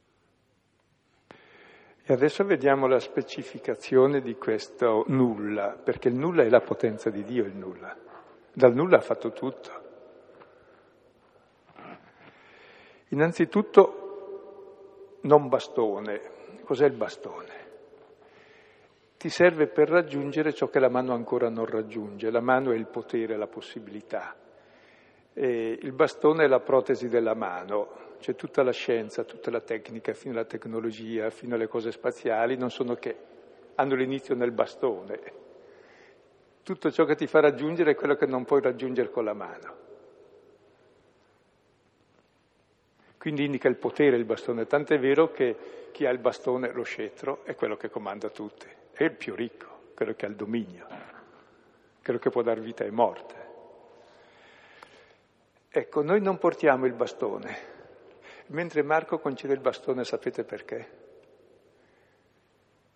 [2.09, 7.23] E adesso vediamo la specificazione di questo nulla, perché il nulla è la potenza di
[7.23, 7.95] Dio, il nulla.
[8.51, 9.69] Dal nulla ha fatto tutto.
[13.09, 16.21] Innanzitutto non bastone.
[16.63, 17.53] Cos'è il bastone?
[19.15, 22.31] Ti serve per raggiungere ciò che la mano ancora non raggiunge.
[22.31, 24.35] La mano è il potere, la possibilità.
[25.41, 30.13] E il bastone è la protesi della mano, cioè tutta la scienza, tutta la tecnica,
[30.13, 33.15] fino alla tecnologia, fino alle cose spaziali, non sono che
[33.75, 35.19] hanno l'inizio nel bastone.
[36.61, 39.75] Tutto ciò che ti fa raggiungere è quello che non puoi raggiungere con la mano.
[43.17, 45.55] Quindi indica il potere il bastone, tant'è vero che
[45.93, 49.93] chi ha il bastone, lo scettro, è quello che comanda tutti, è il più ricco,
[49.95, 50.85] quello che ha il dominio,
[52.03, 53.48] quello che può dar vita e morte.
[55.71, 57.57] Ecco, noi non portiamo il bastone,
[58.47, 60.87] mentre Marco concede il bastone, sapete perché?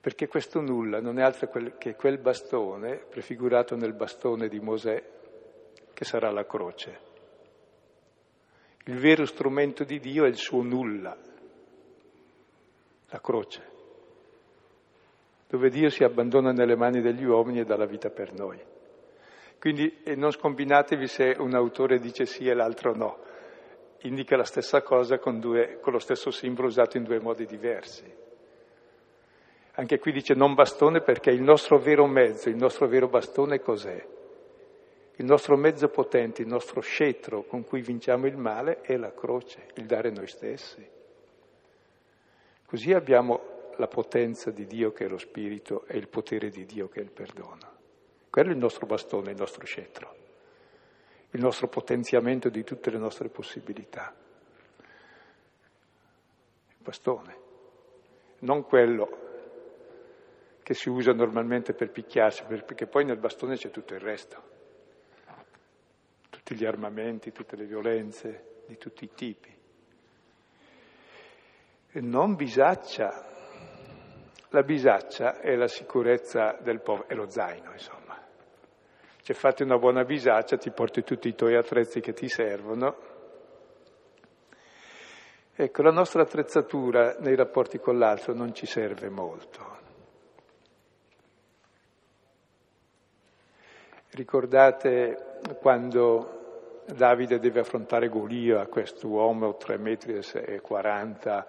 [0.01, 5.03] Perché questo nulla non è altro che quel bastone, prefigurato nel bastone di Mosè,
[5.93, 6.99] che sarà la croce.
[8.85, 11.15] Il vero strumento di Dio è il suo nulla,
[13.05, 13.61] la croce,
[15.47, 18.59] dove Dio si abbandona nelle mani degli uomini e dà la vita per noi.
[19.63, 23.19] Quindi non scombinatevi se un autore dice sì e l'altro no,
[24.01, 28.03] indica la stessa cosa con, due, con lo stesso simbolo usato in due modi diversi.
[29.75, 34.05] Anche qui dice non bastone perché il nostro vero mezzo, il nostro vero bastone cos'è?
[35.15, 39.67] Il nostro mezzo potente, il nostro scettro con cui vinciamo il male è la croce,
[39.75, 40.85] il dare noi stessi.
[42.65, 46.89] Così abbiamo la potenza di Dio che è lo Spirito e il potere di Dio
[46.89, 47.72] che è il perdono.
[48.33, 50.15] Quello è il nostro bastone, il nostro scettro,
[51.29, 54.11] il nostro potenziamento di tutte le nostre possibilità.
[56.69, 57.37] Il bastone,
[58.39, 59.19] non quello
[60.63, 64.41] che si usa normalmente per picchiarsi, perché poi nel bastone c'è tutto il resto,
[66.31, 69.55] tutti gli armamenti, tutte le violenze di tutti i tipi.
[71.91, 73.27] E non bisaccia,
[74.49, 78.02] la bisaccia è la sicurezza del povero, è lo zaino, insomma.
[79.23, 82.97] Cioè fatti una buona bisaccia, ti porti tutti i tuoi attrezzi che ti servono.
[85.55, 89.77] Ecco, la nostra attrezzatura nei rapporti con l'altro non ci serve molto.
[94.09, 101.47] Ricordate quando Davide deve affrontare Golia, quest'uomo 3 metri e 40,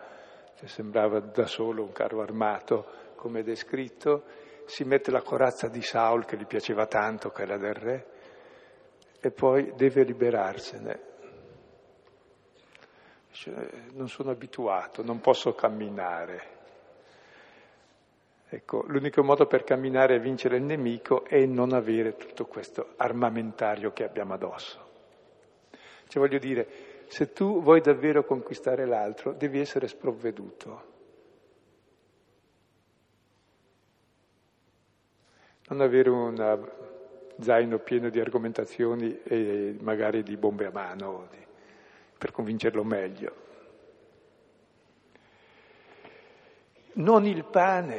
[0.54, 4.22] che sembrava da solo un carro armato, come descritto,
[4.66, 8.06] si mette la corazza di Saul che gli piaceva tanto, che era del re,
[9.20, 11.00] e poi deve liberarsene.
[13.28, 16.52] Dice, non sono abituato, non posso camminare.
[18.48, 23.92] Ecco, l'unico modo per camminare e vincere il nemico è non avere tutto questo armamentario
[23.92, 24.92] che abbiamo addosso.
[26.06, 30.92] Cioè voglio dire, se tu vuoi davvero conquistare l'altro, devi essere sprovveduto.
[35.68, 36.70] Non avere un
[37.40, 41.28] zaino pieno di argomentazioni e magari di bombe a mano
[42.18, 43.42] per convincerlo meglio.
[46.94, 47.96] Non il pane,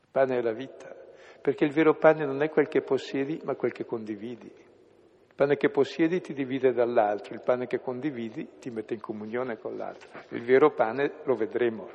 [0.00, 0.96] il pane è la vita,
[1.42, 4.46] perché il vero pane non è quel che possiedi, ma quel che condividi.
[4.46, 9.58] Il pane che possiedi ti divide dall'altro, il pane che condividi ti mette in comunione
[9.58, 10.08] con l'altro.
[10.30, 11.90] Il vero pane lo vedremo,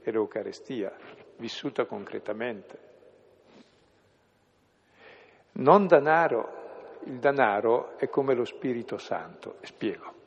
[0.00, 2.78] è l'Eucarestia vissuta concretamente.
[5.54, 10.20] Non danaro, il danaro è come lo Spirito Santo, spiego.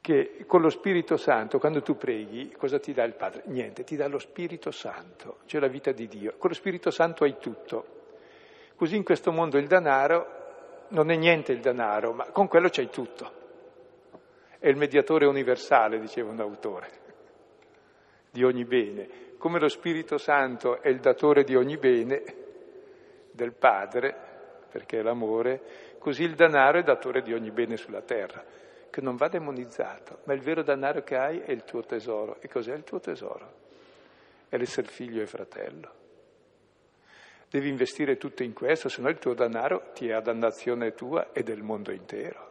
[0.00, 3.44] Che con lo Spirito Santo, quando tu preghi, cosa ti dà il Padre?
[3.46, 6.34] Niente, ti dà lo Spirito Santo, cioè la vita di Dio.
[6.36, 8.00] Con lo Spirito Santo hai tutto.
[8.76, 10.40] Così in questo mondo il danaro
[10.88, 13.40] non è niente il danaro, ma con quello c'hai tutto.
[14.58, 17.01] È il mediatore universale, diceva un autore
[18.32, 22.22] di ogni bene, come lo Spirito Santo è il datore di ogni bene
[23.30, 24.14] del Padre,
[24.70, 28.42] perché è l'amore, così il denaro è datore di ogni bene sulla terra,
[28.88, 32.40] che non va demonizzato, ma il vero denaro che hai è il tuo tesoro.
[32.40, 33.60] E cos'è il tuo tesoro?
[34.48, 35.90] È l'essere figlio e fratello.
[37.50, 41.32] Devi investire tutto in questo, se no il tuo denaro ti è a dannazione tua
[41.32, 42.50] e del mondo intero.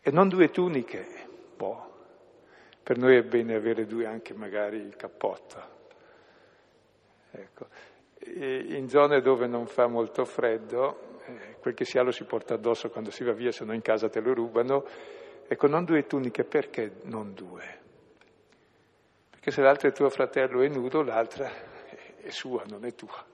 [0.00, 1.28] E non due tuniche,
[1.60, 1.92] po'.
[2.82, 5.78] Per noi è bene avere due anche magari il cappotto.
[7.32, 7.68] Ecco.
[8.22, 12.54] in zone dove non fa molto freddo, eh, quel che si ha lo si porta
[12.54, 14.84] addosso quando si va via, se no in casa te lo rubano.
[15.46, 17.78] Ecco, non due tuniche, perché non due?
[19.28, 21.50] Perché se l'altro è tuo fratello è nudo, l'altra
[22.22, 23.24] è sua, non è tua.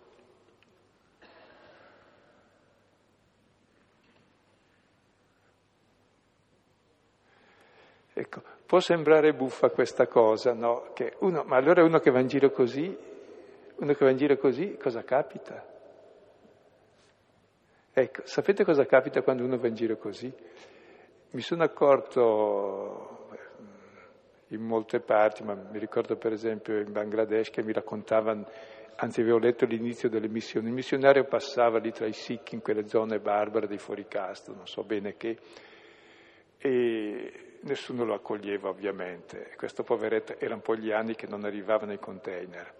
[8.19, 10.93] Ecco, può sembrare buffa questa cosa, no?
[11.21, 12.95] Uno, ma allora uno che va in giro così,
[13.77, 15.65] uno che va in giro così, cosa capita?
[17.93, 20.31] Ecco, sapete cosa capita quando uno va in giro così?
[21.31, 23.29] Mi sono accorto
[24.49, 28.47] in molte parti, ma mi ricordo per esempio in Bangladesh che mi raccontavano,
[28.97, 32.87] anzi avevo letto l'inizio delle missioni, il missionario passava lì tra i Sikh in quelle
[32.87, 35.39] zone barbare dei fuoricasto, non so bene che,
[36.59, 39.53] e nessuno lo accoglieva ovviamente.
[39.57, 42.75] Questo poveretto erano un po' gli anni che non arrivava nei container.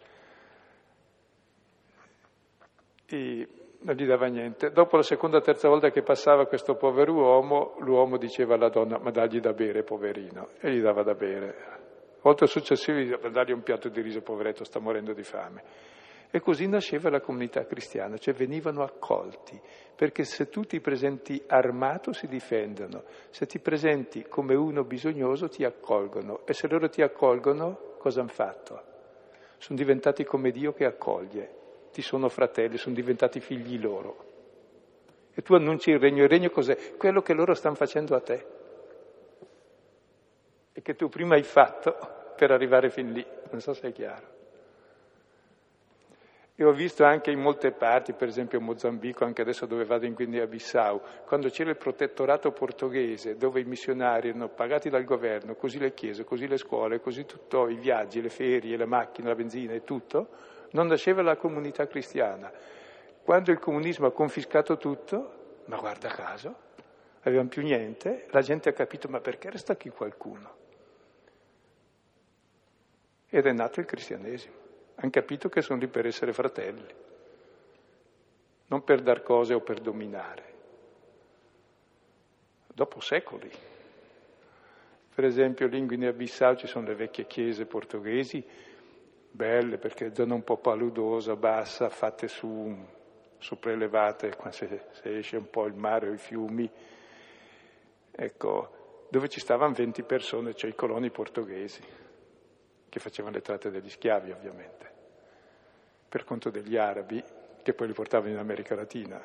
[3.07, 3.49] E
[3.81, 4.71] non gli dava niente.
[4.71, 8.99] Dopo la seconda o terza volta che passava questo povero uomo, l'uomo diceva alla donna,
[8.99, 11.55] ma dagli da bere, poverino, e gli dava da bere.
[12.21, 15.95] Volta successiva gli dava, dargli un piatto di riso, poveretto, sta morendo di fame.
[16.31, 19.59] E così nasceva la comunità cristiana, cioè venivano accolti,
[19.95, 25.65] perché se tu ti presenti armato si difendono, se ti presenti come uno bisognoso ti
[25.65, 28.83] accolgono e se loro ti accolgono cosa hanno fatto?
[29.59, 31.51] Sono diventati come Dio che accoglie,
[31.93, 34.25] ti sono fratelli, sono diventati figli loro.
[35.33, 36.97] E tu annunci il regno, il regno cos'è?
[36.97, 38.47] Quello che loro stanno facendo a te
[40.73, 41.97] e che tu prima hai fatto
[42.37, 44.36] per arrivare fin lì, non so se è chiaro.
[46.59, 50.15] E ho visto anche in molte parti, per esempio Mozambico, anche adesso dove vado in
[50.15, 55.93] Guinea-Bissau, quando c'era il protettorato portoghese, dove i missionari erano pagati dal governo, così le
[55.93, 59.85] chiese, così le scuole, così tutto, i viaggi, le ferie, le macchine, la benzina e
[59.85, 60.29] tutto,
[60.71, 62.51] non nasceva la comunità cristiana.
[63.23, 66.55] Quando il comunismo ha confiscato tutto, ma guarda caso,
[67.25, 70.55] avevano più niente, la gente ha capito ma perché resta qui qualcuno?
[73.29, 74.65] Ed è nato il cristianesimo
[74.97, 76.87] hanno capito che sono lì per essere fratelli,
[78.69, 80.55] non per dar cose o per dominare.
[82.67, 83.51] Dopo secoli.
[85.15, 88.45] Per esempio lì in Guinea-Bissau ci sono le vecchie chiese portoghesi,
[89.31, 92.75] belle perché zona un po' paludosa, bassa, fatte su,
[93.59, 96.71] prelevate, se, se esce un po' il mare o i fiumi,
[98.11, 102.05] ecco, dove ci stavano 20 persone, cioè i coloni portoghesi
[102.89, 104.91] che facevano le tratte degli schiavi ovviamente,
[106.09, 107.23] per conto degli arabi
[107.63, 109.21] che poi li portavano in America Latina.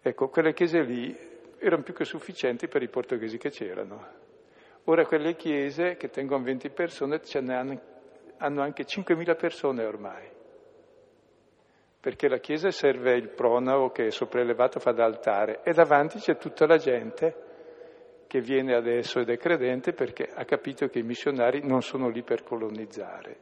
[0.00, 1.16] Ecco, quelle chiese lì
[1.58, 4.20] erano più che sufficienti per i portoghesi che c'erano.
[4.84, 7.80] Ora quelle chiese che tengono 20 persone ce ne hanno,
[8.38, 10.28] hanno anche 5.000 persone ormai,
[12.00, 16.36] perché la chiesa serve il pronao che è sopraelevato, fa da altare, e davanti c'è
[16.36, 17.50] tutta la gente
[18.32, 22.22] che viene adesso ed è credente perché ha capito che i missionari non sono lì
[22.22, 23.36] per colonizzare.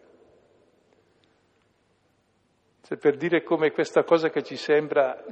[2.83, 5.25] Cioè per dire come questa cosa che ci sembra,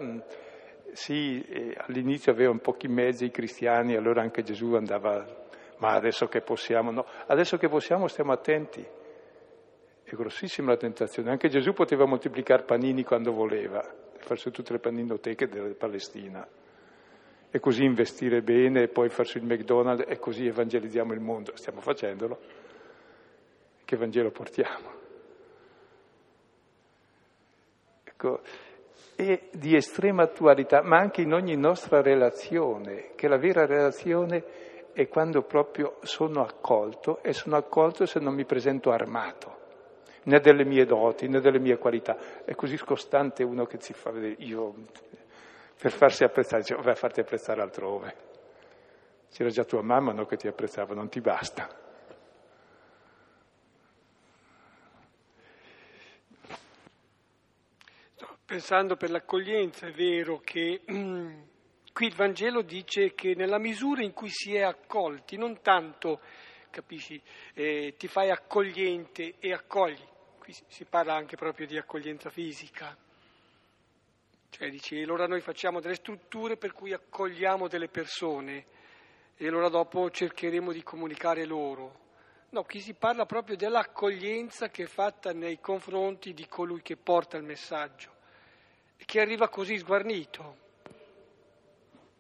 [0.92, 5.26] sì, eh, all'inizio avevano pochi mezzi i cristiani, allora anche Gesù andava,
[5.78, 8.86] ma adesso che possiamo, no, adesso che possiamo stiamo attenti.
[10.04, 11.32] È grossissima la tentazione.
[11.32, 13.82] Anche Gesù poteva moltiplicare panini quando voleva,
[14.18, 16.46] farsi tutte le paninoteche della Palestina
[17.50, 21.56] e così investire bene e poi farsi il McDonald's e così evangelizziamo il mondo.
[21.56, 22.38] Stiamo facendolo.
[23.84, 24.96] Che Vangelo portiamo?
[28.04, 28.40] Ecco,
[29.14, 34.44] è di estrema attualità, ma anche in ogni nostra relazione, che la vera relazione
[34.92, 39.56] è quando proprio sono accolto e sono accolto se non mi presento armato,
[40.24, 42.44] né delle mie doti, né delle mie qualità.
[42.44, 44.74] È così scostante uno che si fa vedere, io
[45.78, 48.16] per farsi apprezzare, dice, vai a farti apprezzare altrove.
[49.30, 51.86] C'era già tua mamma no, che ti apprezzava, non ti basta.
[58.44, 60.80] Pensando per l'accoglienza, è vero che
[61.92, 66.20] qui il Vangelo dice che nella misura in cui si è accolti, non tanto,
[66.70, 67.22] capisci,
[67.54, 70.02] eh, ti fai accogliente e accogli,
[70.38, 72.96] qui si parla anche proprio di accoglienza fisica
[74.50, 78.66] cioè dice, allora noi facciamo delle strutture per cui accogliamo delle persone
[79.36, 82.06] e allora dopo cercheremo di comunicare loro.
[82.50, 87.36] No, qui si parla proprio dell'accoglienza che è fatta nei confronti di colui che porta
[87.36, 88.10] il messaggio
[88.96, 90.56] e che arriva così sguarnito,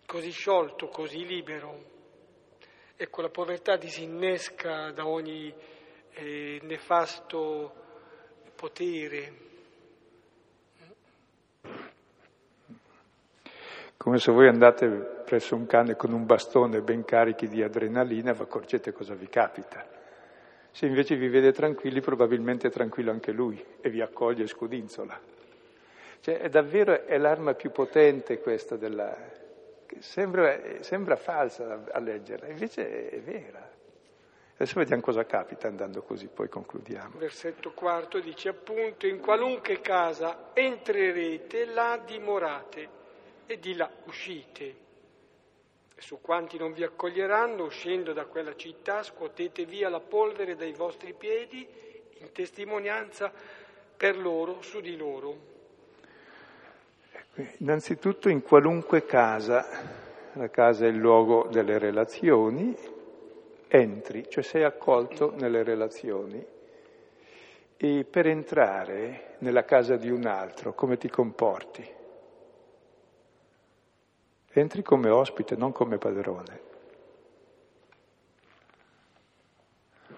[0.04, 1.96] così sciolto, così libero.
[2.94, 5.52] Ecco, la povertà disinnesca da ogni
[6.10, 7.86] eh, nefasto
[8.54, 9.47] potere,
[13.98, 18.42] Come se voi andate presso un cane con un bastone ben carichi di adrenalina, vi
[18.42, 19.84] accorgete cosa vi capita.
[20.70, 25.20] Se invece vi vede tranquilli, probabilmente è tranquillo anche lui e vi accoglie e scudinzola.
[26.20, 29.16] Cioè, è davvero è l'arma più potente questa della...
[29.98, 33.68] Sembra, sembra falsa a leggerla, invece è vera.
[34.54, 37.18] Adesso vediamo cosa capita andando così, poi concludiamo.
[37.18, 42.97] Versetto quarto dice appunto, in qualunque casa entrerete, là dimorate
[43.48, 44.86] e di là uscite.
[45.96, 51.14] Su quanti non vi accoglieranno, uscendo da quella città, scuotete via la polvere dai vostri
[51.14, 51.66] piedi
[52.18, 53.32] in testimonianza
[53.96, 55.56] per loro, su di loro.
[57.58, 59.66] Innanzitutto in qualunque casa,
[60.34, 62.76] la casa è il luogo delle relazioni,
[63.66, 66.44] entri, cioè sei accolto nelle relazioni
[67.80, 71.97] E per entrare nella casa di un altro, come ti comporti?
[74.52, 76.66] Entri come ospite, non come padrone.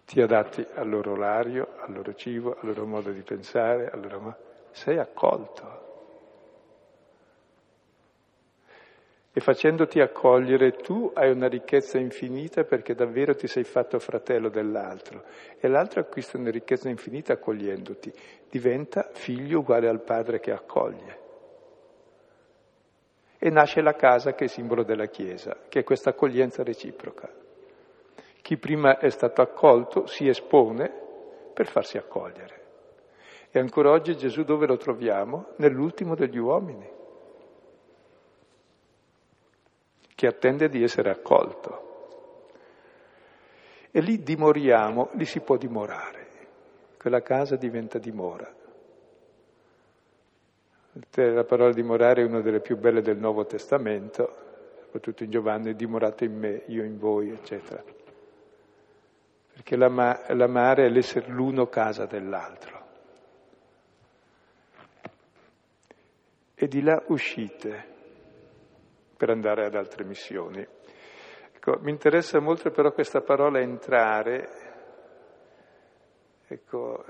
[0.05, 4.37] Ti adatti al loro orario, al loro cibo, al loro modo di pensare, loro...
[4.72, 5.89] sei accolto.
[9.33, 15.22] E facendoti accogliere tu hai una ricchezza infinita perché davvero ti sei fatto fratello dell'altro
[15.61, 18.12] e l'altro acquista una ricchezza infinita accogliendoti,
[18.51, 21.30] diventa figlio uguale al padre che accoglie.
[23.43, 27.26] E nasce la casa che è simbolo della Chiesa, che è questa accoglienza reciproca.
[28.43, 30.93] Chi prima è stato accolto si espone
[31.55, 32.61] per farsi accogliere.
[33.51, 35.55] E ancora oggi Gesù dove lo troviamo?
[35.57, 36.99] Nell'ultimo degli uomini
[40.14, 41.88] che attende di essere accolto.
[43.91, 46.28] E lì dimoriamo, lì si può dimorare,
[46.99, 48.60] quella casa diventa dimora.
[51.13, 54.37] La parola dimorare è una delle più belle del Nuovo Testamento,
[54.83, 57.83] soprattutto in Giovanni, dimorate in me, io in voi, eccetera.
[59.53, 62.79] Perché l'amare è l'essere l'uno casa dell'altro.
[66.55, 67.85] E di là uscite
[69.17, 70.67] per andare ad altre missioni.
[71.53, 74.49] Ecco, mi interessa molto però questa parola entrare.
[76.47, 77.05] Ecco,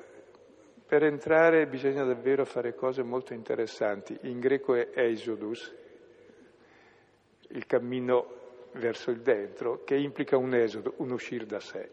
[0.90, 4.18] per entrare bisogna davvero fare cose molto interessanti.
[4.22, 5.72] In greco è eisodus,
[7.50, 8.38] il cammino
[8.72, 11.88] verso il dentro, che implica un esodo, un uscire da sé,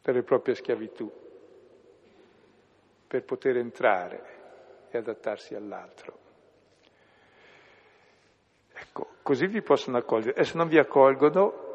[0.00, 1.12] delle proprie schiavitù,
[3.06, 4.22] per poter entrare
[4.88, 6.18] e adattarsi all'altro.
[8.72, 10.40] Ecco, così vi possono accogliere.
[10.40, 11.65] E se non vi accolgono,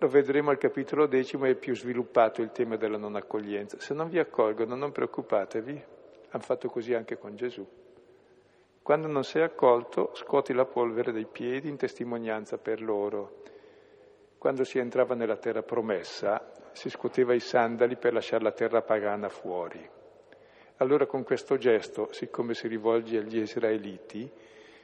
[0.00, 3.78] lo vedremo al capitolo decimo, è più sviluppato il tema della non accoglienza.
[3.78, 5.84] Se non vi accolgono, non preoccupatevi,
[6.30, 7.66] hanno fatto così anche con Gesù.
[8.80, 13.42] Quando non sei accolto, scuoti la polvere dei piedi in testimonianza per loro.
[14.38, 19.28] Quando si entrava nella terra promessa, si scuoteva i sandali per lasciare la terra pagana
[19.28, 19.86] fuori.
[20.78, 24.32] Allora con questo gesto, siccome si rivolge agli israeliti,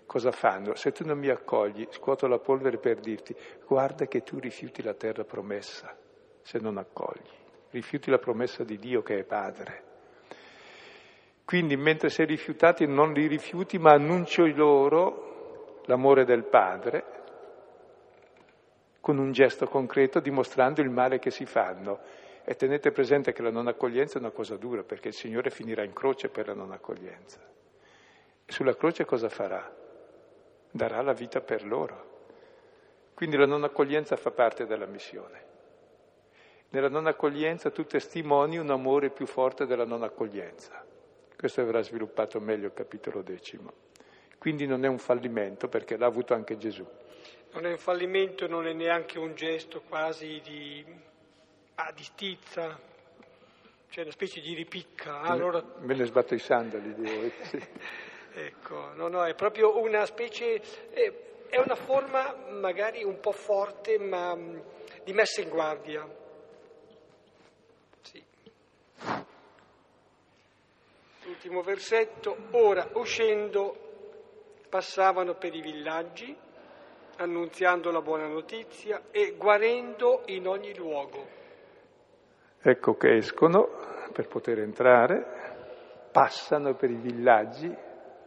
[0.07, 0.75] cosa fanno?
[0.75, 3.37] Se tu non mi accogli, scuoto la polvere per dirti,
[3.67, 5.95] guarda che tu rifiuti la terra promessa,
[6.41, 7.29] se non accogli,
[7.71, 9.85] rifiuti la promessa di Dio che è Padre.
[11.45, 17.15] Quindi mentre sei rifiutati non li rifiuti, ma annuncio loro l'amore del Padre
[19.01, 22.01] con un gesto concreto dimostrando il male che si fanno.
[22.45, 25.85] E tenete presente che la non accoglienza è una cosa dura, perché il Signore finirà
[25.85, 27.41] in croce per la non accoglienza.
[28.45, 29.85] Sulla croce cosa farà?
[30.77, 32.15] Darà la vita per loro.
[33.15, 35.45] Quindi la non accoglienza fa parte della missione.
[36.69, 40.85] Nella non accoglienza tu testimoni un amore più forte della non accoglienza.
[41.37, 43.73] Questo avrà sviluppato meglio il capitolo decimo.
[44.39, 46.87] Quindi non è un fallimento perché l'ha avuto anche Gesù.
[47.53, 50.85] Non è un fallimento, non è neanche un gesto quasi di,
[51.77, 52.79] ah, di stizza,
[53.89, 55.21] cioè una specie di ripicca.
[55.21, 55.65] Ah, allora...
[55.79, 57.33] Me ne sbatto i sandali di voi.
[57.43, 57.63] Sì.
[58.39, 60.61] Ecco, no, no, è proprio una specie,
[61.49, 64.59] è una forma magari un po' forte, ma mm,
[65.05, 66.07] di messa in guardia.
[68.03, 68.23] Sì.
[71.25, 73.75] Ultimo versetto, ora uscendo
[74.69, 76.37] passavano per i villaggi,
[77.17, 81.27] annunziando la buona notizia e guarendo in ogni luogo.
[82.61, 87.85] Ecco che escono per poter entrare, passano per i villaggi,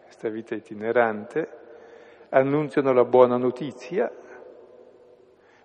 [0.09, 1.47] questa vita itinerante,
[2.29, 4.11] annunziano la buona notizia,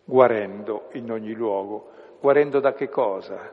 [0.05, 1.93] guarendo in ogni luogo.
[2.21, 3.53] Guarendo da che cosa?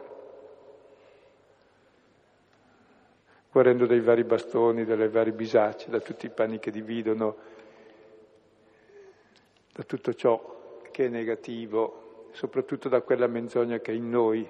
[3.49, 7.35] Guarendo dai vari bastoni, dalle varie bisacce, da tutti i panni che dividono,
[9.71, 14.45] da tutto ciò che è negativo, soprattutto da quella menzogna che è in noi,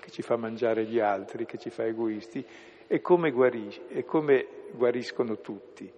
[0.00, 2.46] che ci fa mangiare gli altri, che ci fa egoisti,
[2.86, 5.90] e come, guarisce, e come guariscono tutti?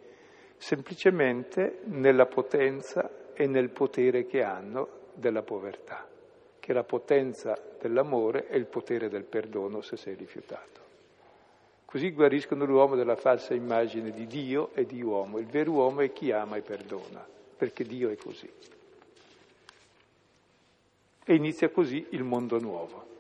[0.57, 6.09] Semplicemente nella potenza e nel potere che hanno della povertà,
[6.59, 10.82] che la potenza dell'amore e il potere del perdono se sei rifiutato.
[11.85, 15.39] Così guariscono l'uomo dalla falsa immagine di Dio e di uomo.
[15.39, 17.24] Il vero uomo è chi ama e perdona,
[17.57, 18.51] perché Dio è così.
[21.24, 23.13] E inizia così il mondo nuovo.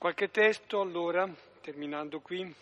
[0.00, 1.30] Qualche testo allora,
[1.60, 2.54] terminando qui.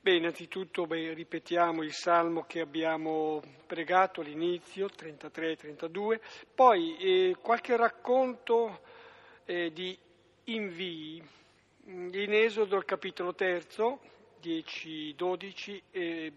[0.00, 6.20] Beh, innanzitutto beh, ripetiamo il salmo che abbiamo pregato all'inizio, 33-32,
[6.54, 8.80] poi eh, qualche racconto
[9.44, 9.94] eh, di
[10.44, 11.22] invii.
[11.84, 14.00] In Esodo, il capitolo terzo,
[14.42, 16.32] 10-12, eh,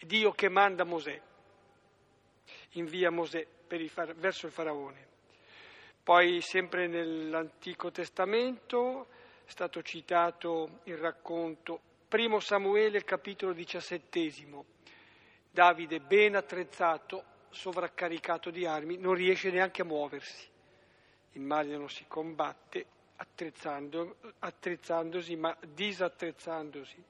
[0.00, 1.22] Dio che manda Mosè,
[2.70, 5.13] invia Mosè il verso il faraone.
[6.04, 9.06] Poi sempre nell'Antico Testamento
[9.46, 14.66] è stato citato il racconto Primo Samuele, capitolo diciassettesimo.
[15.50, 20.46] Davide, ben attrezzato, sovraccaricato di armi, non riesce neanche a muoversi.
[21.32, 22.84] Immaginano si combatte
[23.16, 27.02] attrezzando, attrezzandosi, ma disattrezzandosi.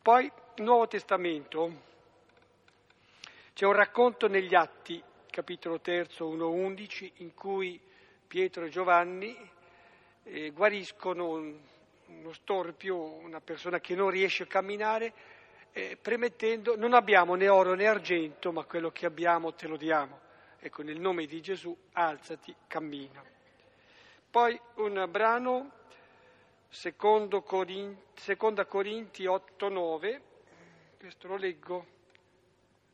[0.00, 1.82] Poi, Nuovo Testamento,
[3.52, 7.90] c'è un racconto negli Atti, capitolo terzo, 1.11, in cui
[8.32, 9.36] Pietro e Giovanni
[10.22, 15.12] eh, guariscono uno storpio, una persona che non riesce a camminare,
[15.70, 20.18] eh, premettendo non abbiamo né oro né argento, ma quello che abbiamo te lo diamo.
[20.58, 23.22] Ecco, nel nome di Gesù, alzati, cammina.
[24.30, 25.70] Poi un brano,
[27.44, 30.22] Corinti, seconda Corinti 8, 9,
[30.96, 31.86] questo lo leggo.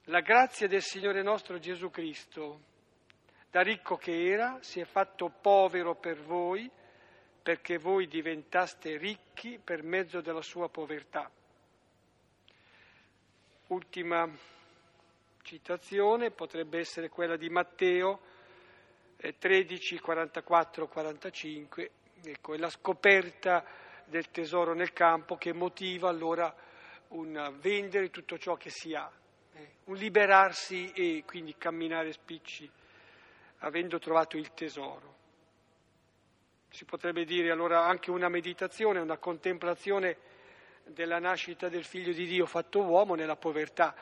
[0.07, 2.68] La grazia del Signore nostro Gesù Cristo,
[3.51, 6.71] da ricco che era, si è fatto povero per voi,
[7.43, 11.31] perché voi diventaste ricchi per mezzo della sua povertà.
[13.69, 14.31] Ultima
[15.43, 18.21] citazione potrebbe essere quella di Matteo
[19.17, 21.91] 13, 44, 45,
[22.23, 23.65] ecco, è la scoperta
[24.05, 26.55] del tesoro nel campo che motiva allora
[27.09, 29.11] un vendere tutto ciò che si ha,
[29.55, 32.71] eh, un liberarsi e quindi camminare spicci
[33.59, 35.19] avendo trovato il tesoro
[36.71, 40.17] si potrebbe dire allora anche una meditazione, una contemplazione
[40.85, 43.95] della nascita del figlio di Dio fatto uomo nella povertà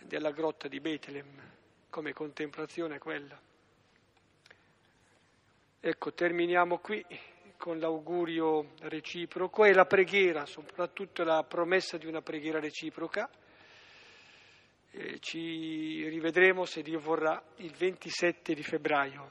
[0.00, 1.40] della grotta di Betlem,
[1.88, 3.40] come contemplazione quella.
[5.80, 7.04] Ecco, terminiamo qui
[7.56, 13.28] con l'augurio reciproco e la preghiera, soprattutto la promessa di una preghiera reciproca.
[14.92, 19.30] E ci rivedremo, se Dio vorrà, il 27 di febbraio.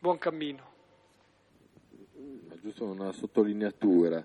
[0.00, 0.76] Buon cammino
[2.68, 4.24] giusto una sottolineatura.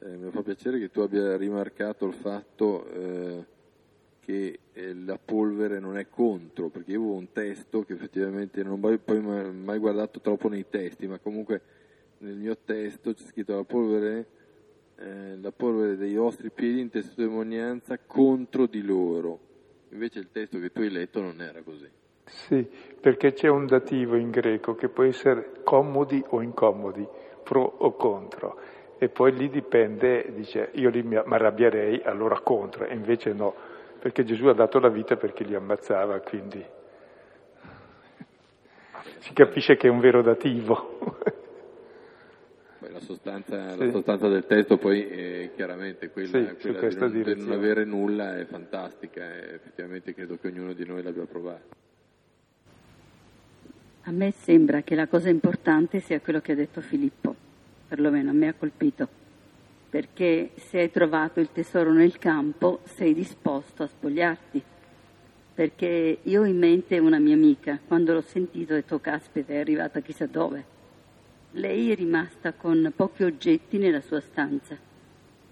[0.00, 3.44] Eh, mi fa piacere che tu abbia rimarcato il fatto eh,
[4.20, 8.82] che eh, la polvere non è contro, perché io avevo un testo che effettivamente non
[8.82, 11.60] ho poi mai guardato troppo nei testi, ma comunque
[12.18, 14.26] nel mio testo c'è scritto la polvere,
[14.96, 19.38] eh, la polvere dei vostri piedi in testimonianza contro di loro.
[19.90, 21.88] Invece il testo che tu hai letto non era così.
[22.24, 22.66] Sì,
[23.00, 27.06] perché c'è un dativo in greco che può essere comodi o incomodi
[27.42, 28.58] pro o contro.
[28.98, 33.54] E poi lì dipende, dice, io lì mi arrabbierei, allora contro, e invece no,
[33.98, 36.64] perché Gesù ha dato la vita perché li ammazzava, quindi
[39.18, 40.98] si capisce che è un vero dativo.
[42.90, 43.78] La sostanza, sì.
[43.78, 47.84] la sostanza, del testo poi è chiaramente quella, sì, quella di, non, di non avere
[47.84, 51.82] nulla è fantastica e effettivamente credo che ognuno di noi l'abbia provato.
[54.06, 57.34] A me sembra che la cosa importante sia quello che ha detto Filippo,
[57.88, 59.08] perlomeno a me ha colpito,
[59.88, 64.62] perché se hai trovato il tesoro nel campo sei disposto a spogliarti.
[65.54, 69.58] Perché io ho in mente una mia amica, quando l'ho sentito ho detto caspita è
[69.58, 70.73] arrivata chissà dove.
[71.56, 74.76] Lei è rimasta con pochi oggetti nella sua stanza,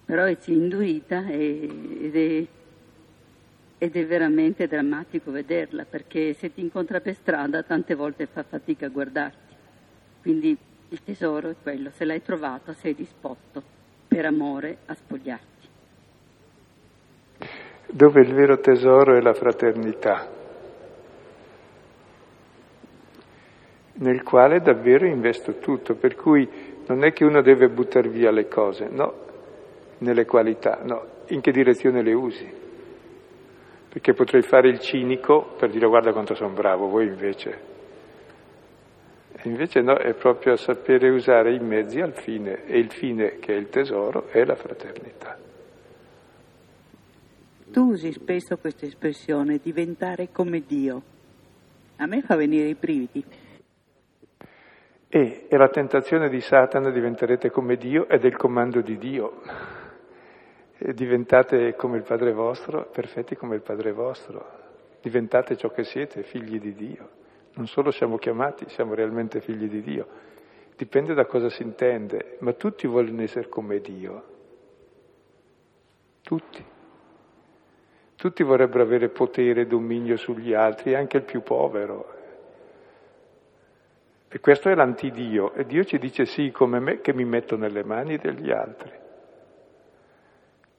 [0.05, 2.47] però è indurita ed è
[3.83, 8.87] ed è veramente drammatico vederla perché se ti incontra per strada tante volte fa fatica
[8.87, 9.55] a guardarti.
[10.21, 10.57] Quindi
[10.89, 13.61] il tesoro è quello, se l'hai trovato sei disposto
[14.07, 15.69] per amore a spogliarti.
[17.91, 20.31] Dove il vero tesoro è la fraternità,
[23.95, 26.49] nel quale davvero investo tutto, per cui
[26.87, 29.15] non è che uno deve buttare via le cose, no,
[29.99, 32.61] nelle qualità, no, in che direzione le usi
[33.93, 37.71] perché potrei fare il cinico per dire guarda quanto sono bravo, voi invece.
[39.33, 43.53] E invece no, è proprio sapere usare i mezzi al fine, e il fine che
[43.53, 45.39] è il tesoro è la fraternità.
[47.71, 51.03] Tu usi spesso questa espressione, diventare come Dio.
[51.97, 53.23] A me fa venire i brividi.
[55.15, 59.41] E è la tentazione di Satana, diventerete come Dio, ed è il comando di Dio
[60.91, 64.45] diventate come il Padre vostro, perfetti come il Padre vostro,
[65.01, 67.09] diventate ciò che siete, figli di Dio.
[67.55, 70.07] Non solo siamo chiamati, siamo realmente figli di Dio.
[70.77, 74.31] Dipende da cosa si intende, ma tutti vogliono essere come Dio.
[76.23, 76.65] tutti.
[78.17, 82.22] Tutti vorrebbero avere potere e dominio sugli altri, anche il più povero.
[84.35, 85.53] E questo è l'antidio.
[85.53, 88.91] E Dio ci dice sì, come me, che mi metto nelle mani degli altri.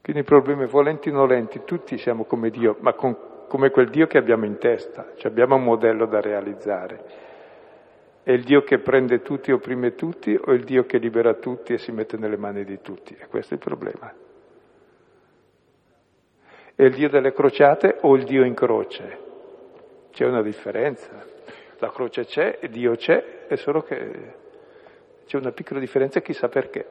[0.02, 3.16] Quindi i problemi volenti o nolenti, tutti siamo come Dio, ma con,
[3.48, 7.04] come quel Dio che abbiamo in testa, cioè abbiamo un modello da realizzare.
[8.24, 11.74] È il Dio che prende tutti e opprime tutti o il Dio che libera tutti
[11.74, 13.16] e si mette nelle mani di tutti?
[13.18, 14.12] E questo è il problema.
[16.74, 19.20] È il Dio delle crociate o il Dio in croce?
[20.12, 21.24] C'è una differenza.
[21.80, 24.34] La croce c'è e Dio c'è, è solo che
[25.26, 26.90] c'è una piccola differenza chissà perché.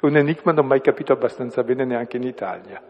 [0.00, 2.82] È un enigma non mai capito abbastanza bene neanche in Italia.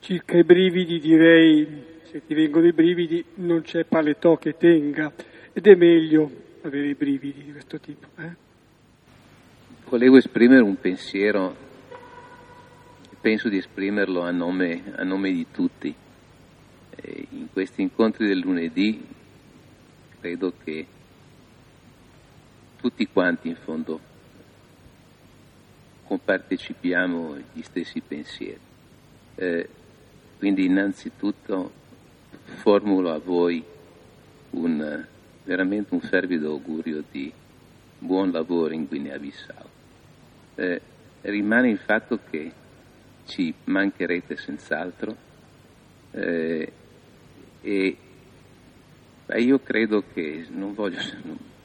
[0.00, 5.12] Circa i brividi direi, se ti vengono i brividi, non c'è paletò che tenga
[5.52, 6.30] ed è meglio
[6.62, 8.06] avere i brividi di questo tipo.
[8.18, 8.34] Eh?
[9.88, 11.54] Volevo esprimere un pensiero,
[13.20, 15.94] penso di esprimerlo a nome, a nome di tutti.
[16.96, 19.04] E in questi incontri del lunedì
[20.20, 20.86] credo che
[22.76, 24.00] tutti quanti in fondo
[26.04, 28.60] compartecipiamo gli stessi pensieri.
[29.34, 29.68] Eh,
[30.38, 31.72] quindi innanzitutto
[32.56, 33.64] formulo a voi
[34.50, 35.06] un,
[35.44, 37.32] veramente un fervido augurio di
[37.98, 39.68] buon lavoro in Guinea-Bissau.
[40.56, 40.80] Eh,
[41.22, 42.52] rimane il fatto che
[43.26, 45.16] ci mancherete senz'altro
[46.10, 46.72] eh,
[47.62, 47.96] e
[49.36, 51.00] io credo che non, voglio,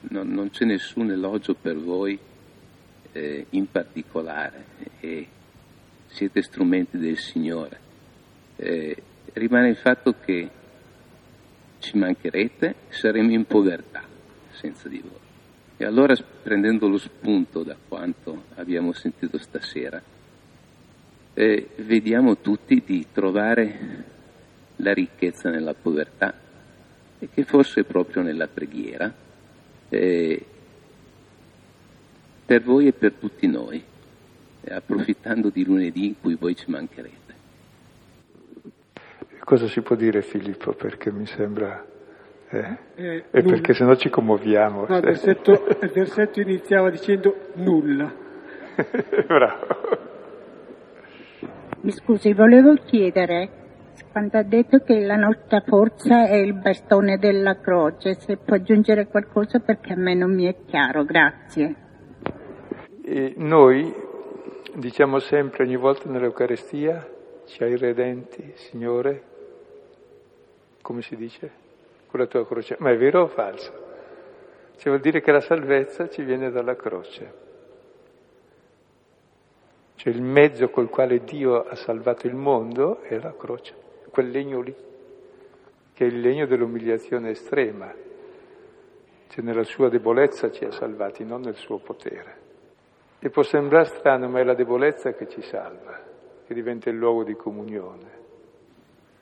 [0.10, 2.18] non, non c'è nessun elogio per voi
[3.12, 4.66] eh, in particolare
[5.00, 5.28] e
[6.08, 7.80] siete strumenti del Signore.
[8.56, 8.96] Eh,
[9.34, 10.50] rimane il fatto che
[11.80, 14.04] ci mancherete, saremo in povertà
[14.52, 15.26] senza di voi.
[15.78, 20.02] E allora, prendendo lo spunto da quanto abbiamo sentito stasera,
[21.34, 24.16] eh, vediamo tutti di trovare
[24.78, 26.34] la ricchezza nella povertà
[27.20, 29.12] e che forse proprio nella preghiera,
[29.90, 30.46] eh,
[32.46, 33.84] per voi e per tutti noi,
[34.62, 37.36] eh, approfittando di lunedì in cui voi ci mancherete.
[39.40, 40.74] Cosa si può dire Filippo?
[40.74, 41.86] Perché mi sembra...
[42.50, 42.78] Eh?
[42.96, 44.86] Eh, e perché sennò ci commuoviamo.
[44.88, 45.52] No, il, versetto,
[45.82, 48.14] il versetto iniziava dicendo nulla.
[49.26, 49.68] Bravo.
[51.82, 53.50] Mi scusi, volevo chiedere,
[54.12, 59.08] quando ha detto che la nostra forza è il bastone della croce, se può aggiungere
[59.08, 61.76] qualcosa perché a me non mi è chiaro, grazie.
[63.04, 63.94] E noi
[64.76, 67.08] diciamo sempre ogni volta nell'Eucarestia,
[67.46, 69.24] ci hai redenti, Signore,
[70.82, 71.52] come si dice?
[72.08, 72.76] Con la tua croce.
[72.80, 73.86] Ma è vero o falso?
[74.78, 77.46] Cioè vuol dire che la salvezza ci viene dalla croce.
[79.96, 83.74] Cioè il mezzo col quale Dio ha salvato il mondo è la croce,
[84.18, 84.76] quel legno lì,
[85.94, 87.94] che è il legno dell'umiliazione estrema.
[89.28, 92.36] Cioè nella sua debolezza ci ha salvati, non nel suo potere.
[93.20, 96.02] E può sembrare strano, ma è la debolezza che ci salva,
[96.48, 98.10] che diventa il luogo di comunione.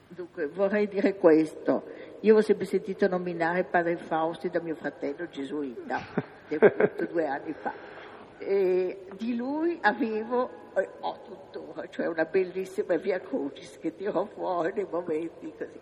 [0.08, 1.84] Dunque, vorrei dire questo.
[2.22, 6.00] Io ho sempre sentito nominare padre Fausti da mio fratello gesuita,
[6.48, 7.95] che è venuto due anni fa.
[8.38, 14.74] E di lui avevo, eh, ho tuttora, cioè una bellissima via Crucis che tiro fuori
[14.74, 15.80] nei momenti così.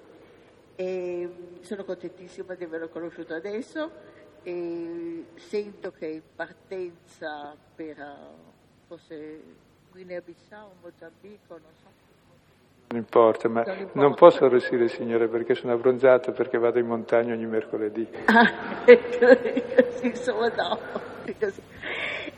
[0.75, 1.29] E
[1.61, 3.91] sono contentissima di averlo conosciuto adesso
[4.43, 9.41] e sento che è in partenza per uh, forse
[9.91, 12.03] Guinea-Bissau, Mozambico, non so
[12.93, 13.99] non importa, ma non, importa.
[13.99, 18.07] non posso arrossire, Signore, perché sono abbronzato, perché vado in montagna ogni mercoledì.
[18.25, 18.83] Ah,
[20.01, 20.79] insomma no.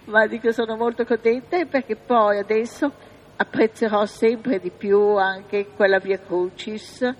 [0.05, 2.91] Ma dico sono molto contenta perché poi adesso
[3.37, 7.13] apprezzerò sempre di più anche quella via Crucis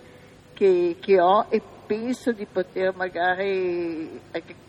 [0.54, 4.20] che, che ho e penso di poter magari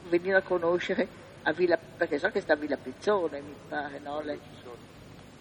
[0.09, 1.07] venire a conoscere
[1.43, 4.19] a Villa, perché so che sta a Villa Pizzone, mi pare, no?
[4.21, 4.39] Lei?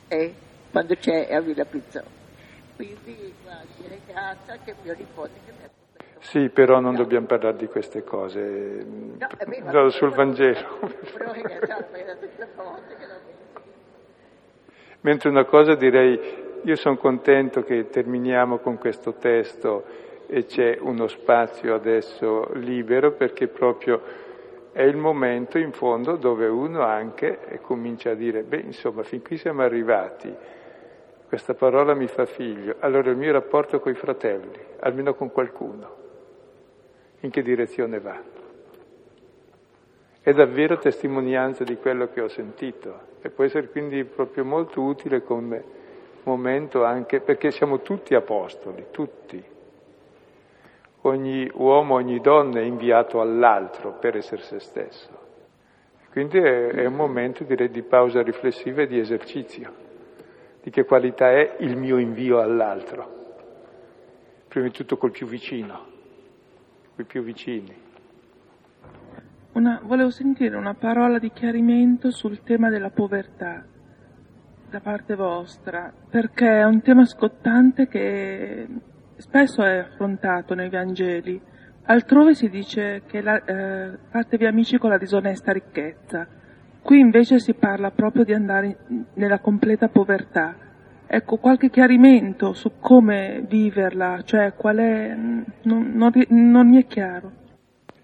[0.08, 0.34] Eh,
[0.70, 2.24] quando c'è a Villa Pizzone.
[2.76, 5.70] Quindi guardi, ringrazio anche mio nipote che mi ha
[6.18, 8.84] sì, però non dobbiamo parlare di queste cose.
[9.18, 10.78] No, beh, no, sul Vangelo.
[15.00, 16.18] Mentre una cosa direi,
[16.62, 19.84] io sono contento che terminiamo con questo testo
[20.26, 24.02] e c'è uno spazio adesso libero perché proprio
[24.72, 29.36] è il momento in fondo dove uno anche comincia a dire, beh insomma, fin qui
[29.36, 30.34] siamo arrivati
[31.28, 36.04] questa parola mi fa figlio, allora il mio rapporto con i fratelli, almeno con qualcuno,
[37.26, 38.18] in che direzione va?
[40.20, 45.22] È davvero testimonianza di quello che ho sentito e può essere quindi proprio molto utile
[45.22, 45.74] come
[46.24, 49.42] momento anche perché siamo tutti apostoli, tutti.
[51.02, 55.24] Ogni uomo, ogni donna è inviato all'altro per essere se stesso.
[56.10, 59.72] Quindi è, è un momento, direi, di pausa riflessiva e di esercizio,
[60.62, 63.14] di che qualità è il mio invio all'altro.
[64.48, 65.94] Prima di tutto col più vicino,
[66.96, 67.84] coi più vicini.
[69.52, 73.64] Una, volevo sentire una parola di chiarimento sul tema della povertà
[74.68, 78.66] da parte vostra, perché è un tema scottante che
[79.16, 81.40] spesso è affrontato nei Vangeli.
[81.84, 86.26] Altrove si dice che la, eh, fatevi amici con la disonesta ricchezza.
[86.82, 88.78] Qui invece si parla proprio di andare
[89.14, 90.65] nella completa povertà.
[91.08, 97.30] Ecco, qualche chiarimento su come viverla, cioè qual è, non, non, non mi è chiaro.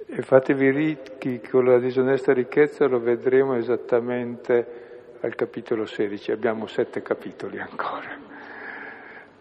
[0.06, 4.80] E fatevi ricchi con la disonesta ricchezza lo vedremo esattamente
[5.20, 8.30] al capitolo 16, abbiamo sette capitoli ancora.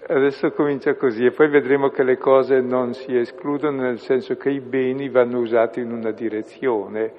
[0.08, 4.50] Adesso comincia così e poi vedremo che le cose non si escludono nel senso che
[4.50, 7.14] i beni vanno usati in una direzione,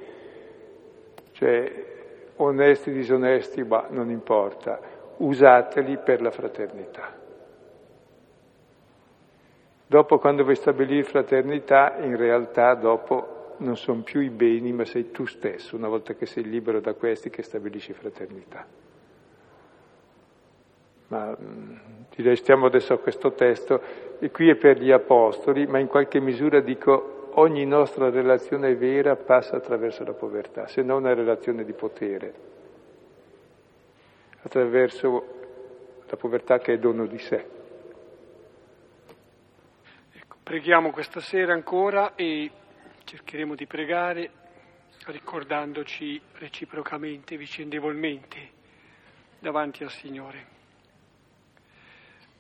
[1.33, 1.85] cioè
[2.37, 4.81] onesti, disonesti, ma non importa,
[5.19, 7.21] usateli per la fraternità.
[9.87, 15.11] Dopo quando vuoi stabilire fraternità, in realtà dopo non sono più i beni, ma sei
[15.11, 18.67] tu stesso, una volta che sei libero da questi, che stabilisci fraternità.
[21.09, 21.37] Ma
[22.17, 23.81] direi stiamo adesso a questo testo,
[24.19, 29.17] e qui è per gli apostoli, ma in qualche misura dico ogni nostra relazione vera
[29.17, 32.35] passa attraverso la povertà, se non una relazione di potere,
[34.43, 37.47] attraverso la povertà che è dono di sé.
[40.13, 42.51] Ecco, preghiamo questa sera ancora e
[43.05, 44.31] cercheremo di pregare
[45.07, 48.51] ricordandoci reciprocamente, vicendevolmente
[49.39, 50.47] davanti al Signore.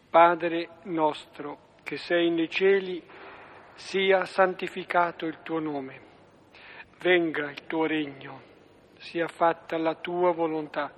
[0.08, 3.02] Padre nostro che sei nei cieli,
[3.74, 6.00] sia santificato il tuo nome,
[7.00, 8.40] venga il tuo regno,
[8.98, 10.92] sia fatta la tua volontà,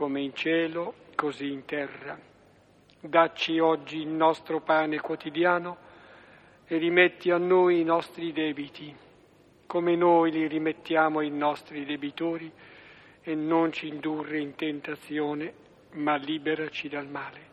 [0.00, 2.18] come in cielo, così in terra.
[3.00, 5.76] Dacci oggi il nostro pane quotidiano
[6.64, 8.96] e rimetti a noi i nostri debiti,
[9.66, 12.50] come noi li rimettiamo ai nostri debitori,
[13.20, 15.52] e non ci indurre in tentazione,
[15.90, 17.48] ma liberaci dal male.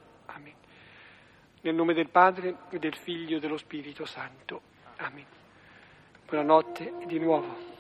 [1.60, 4.62] Nel nome del Padre e del Figlio e dello Spirito Santo.
[4.98, 5.26] Amen.
[6.26, 7.77] Buonanotte di nuovo.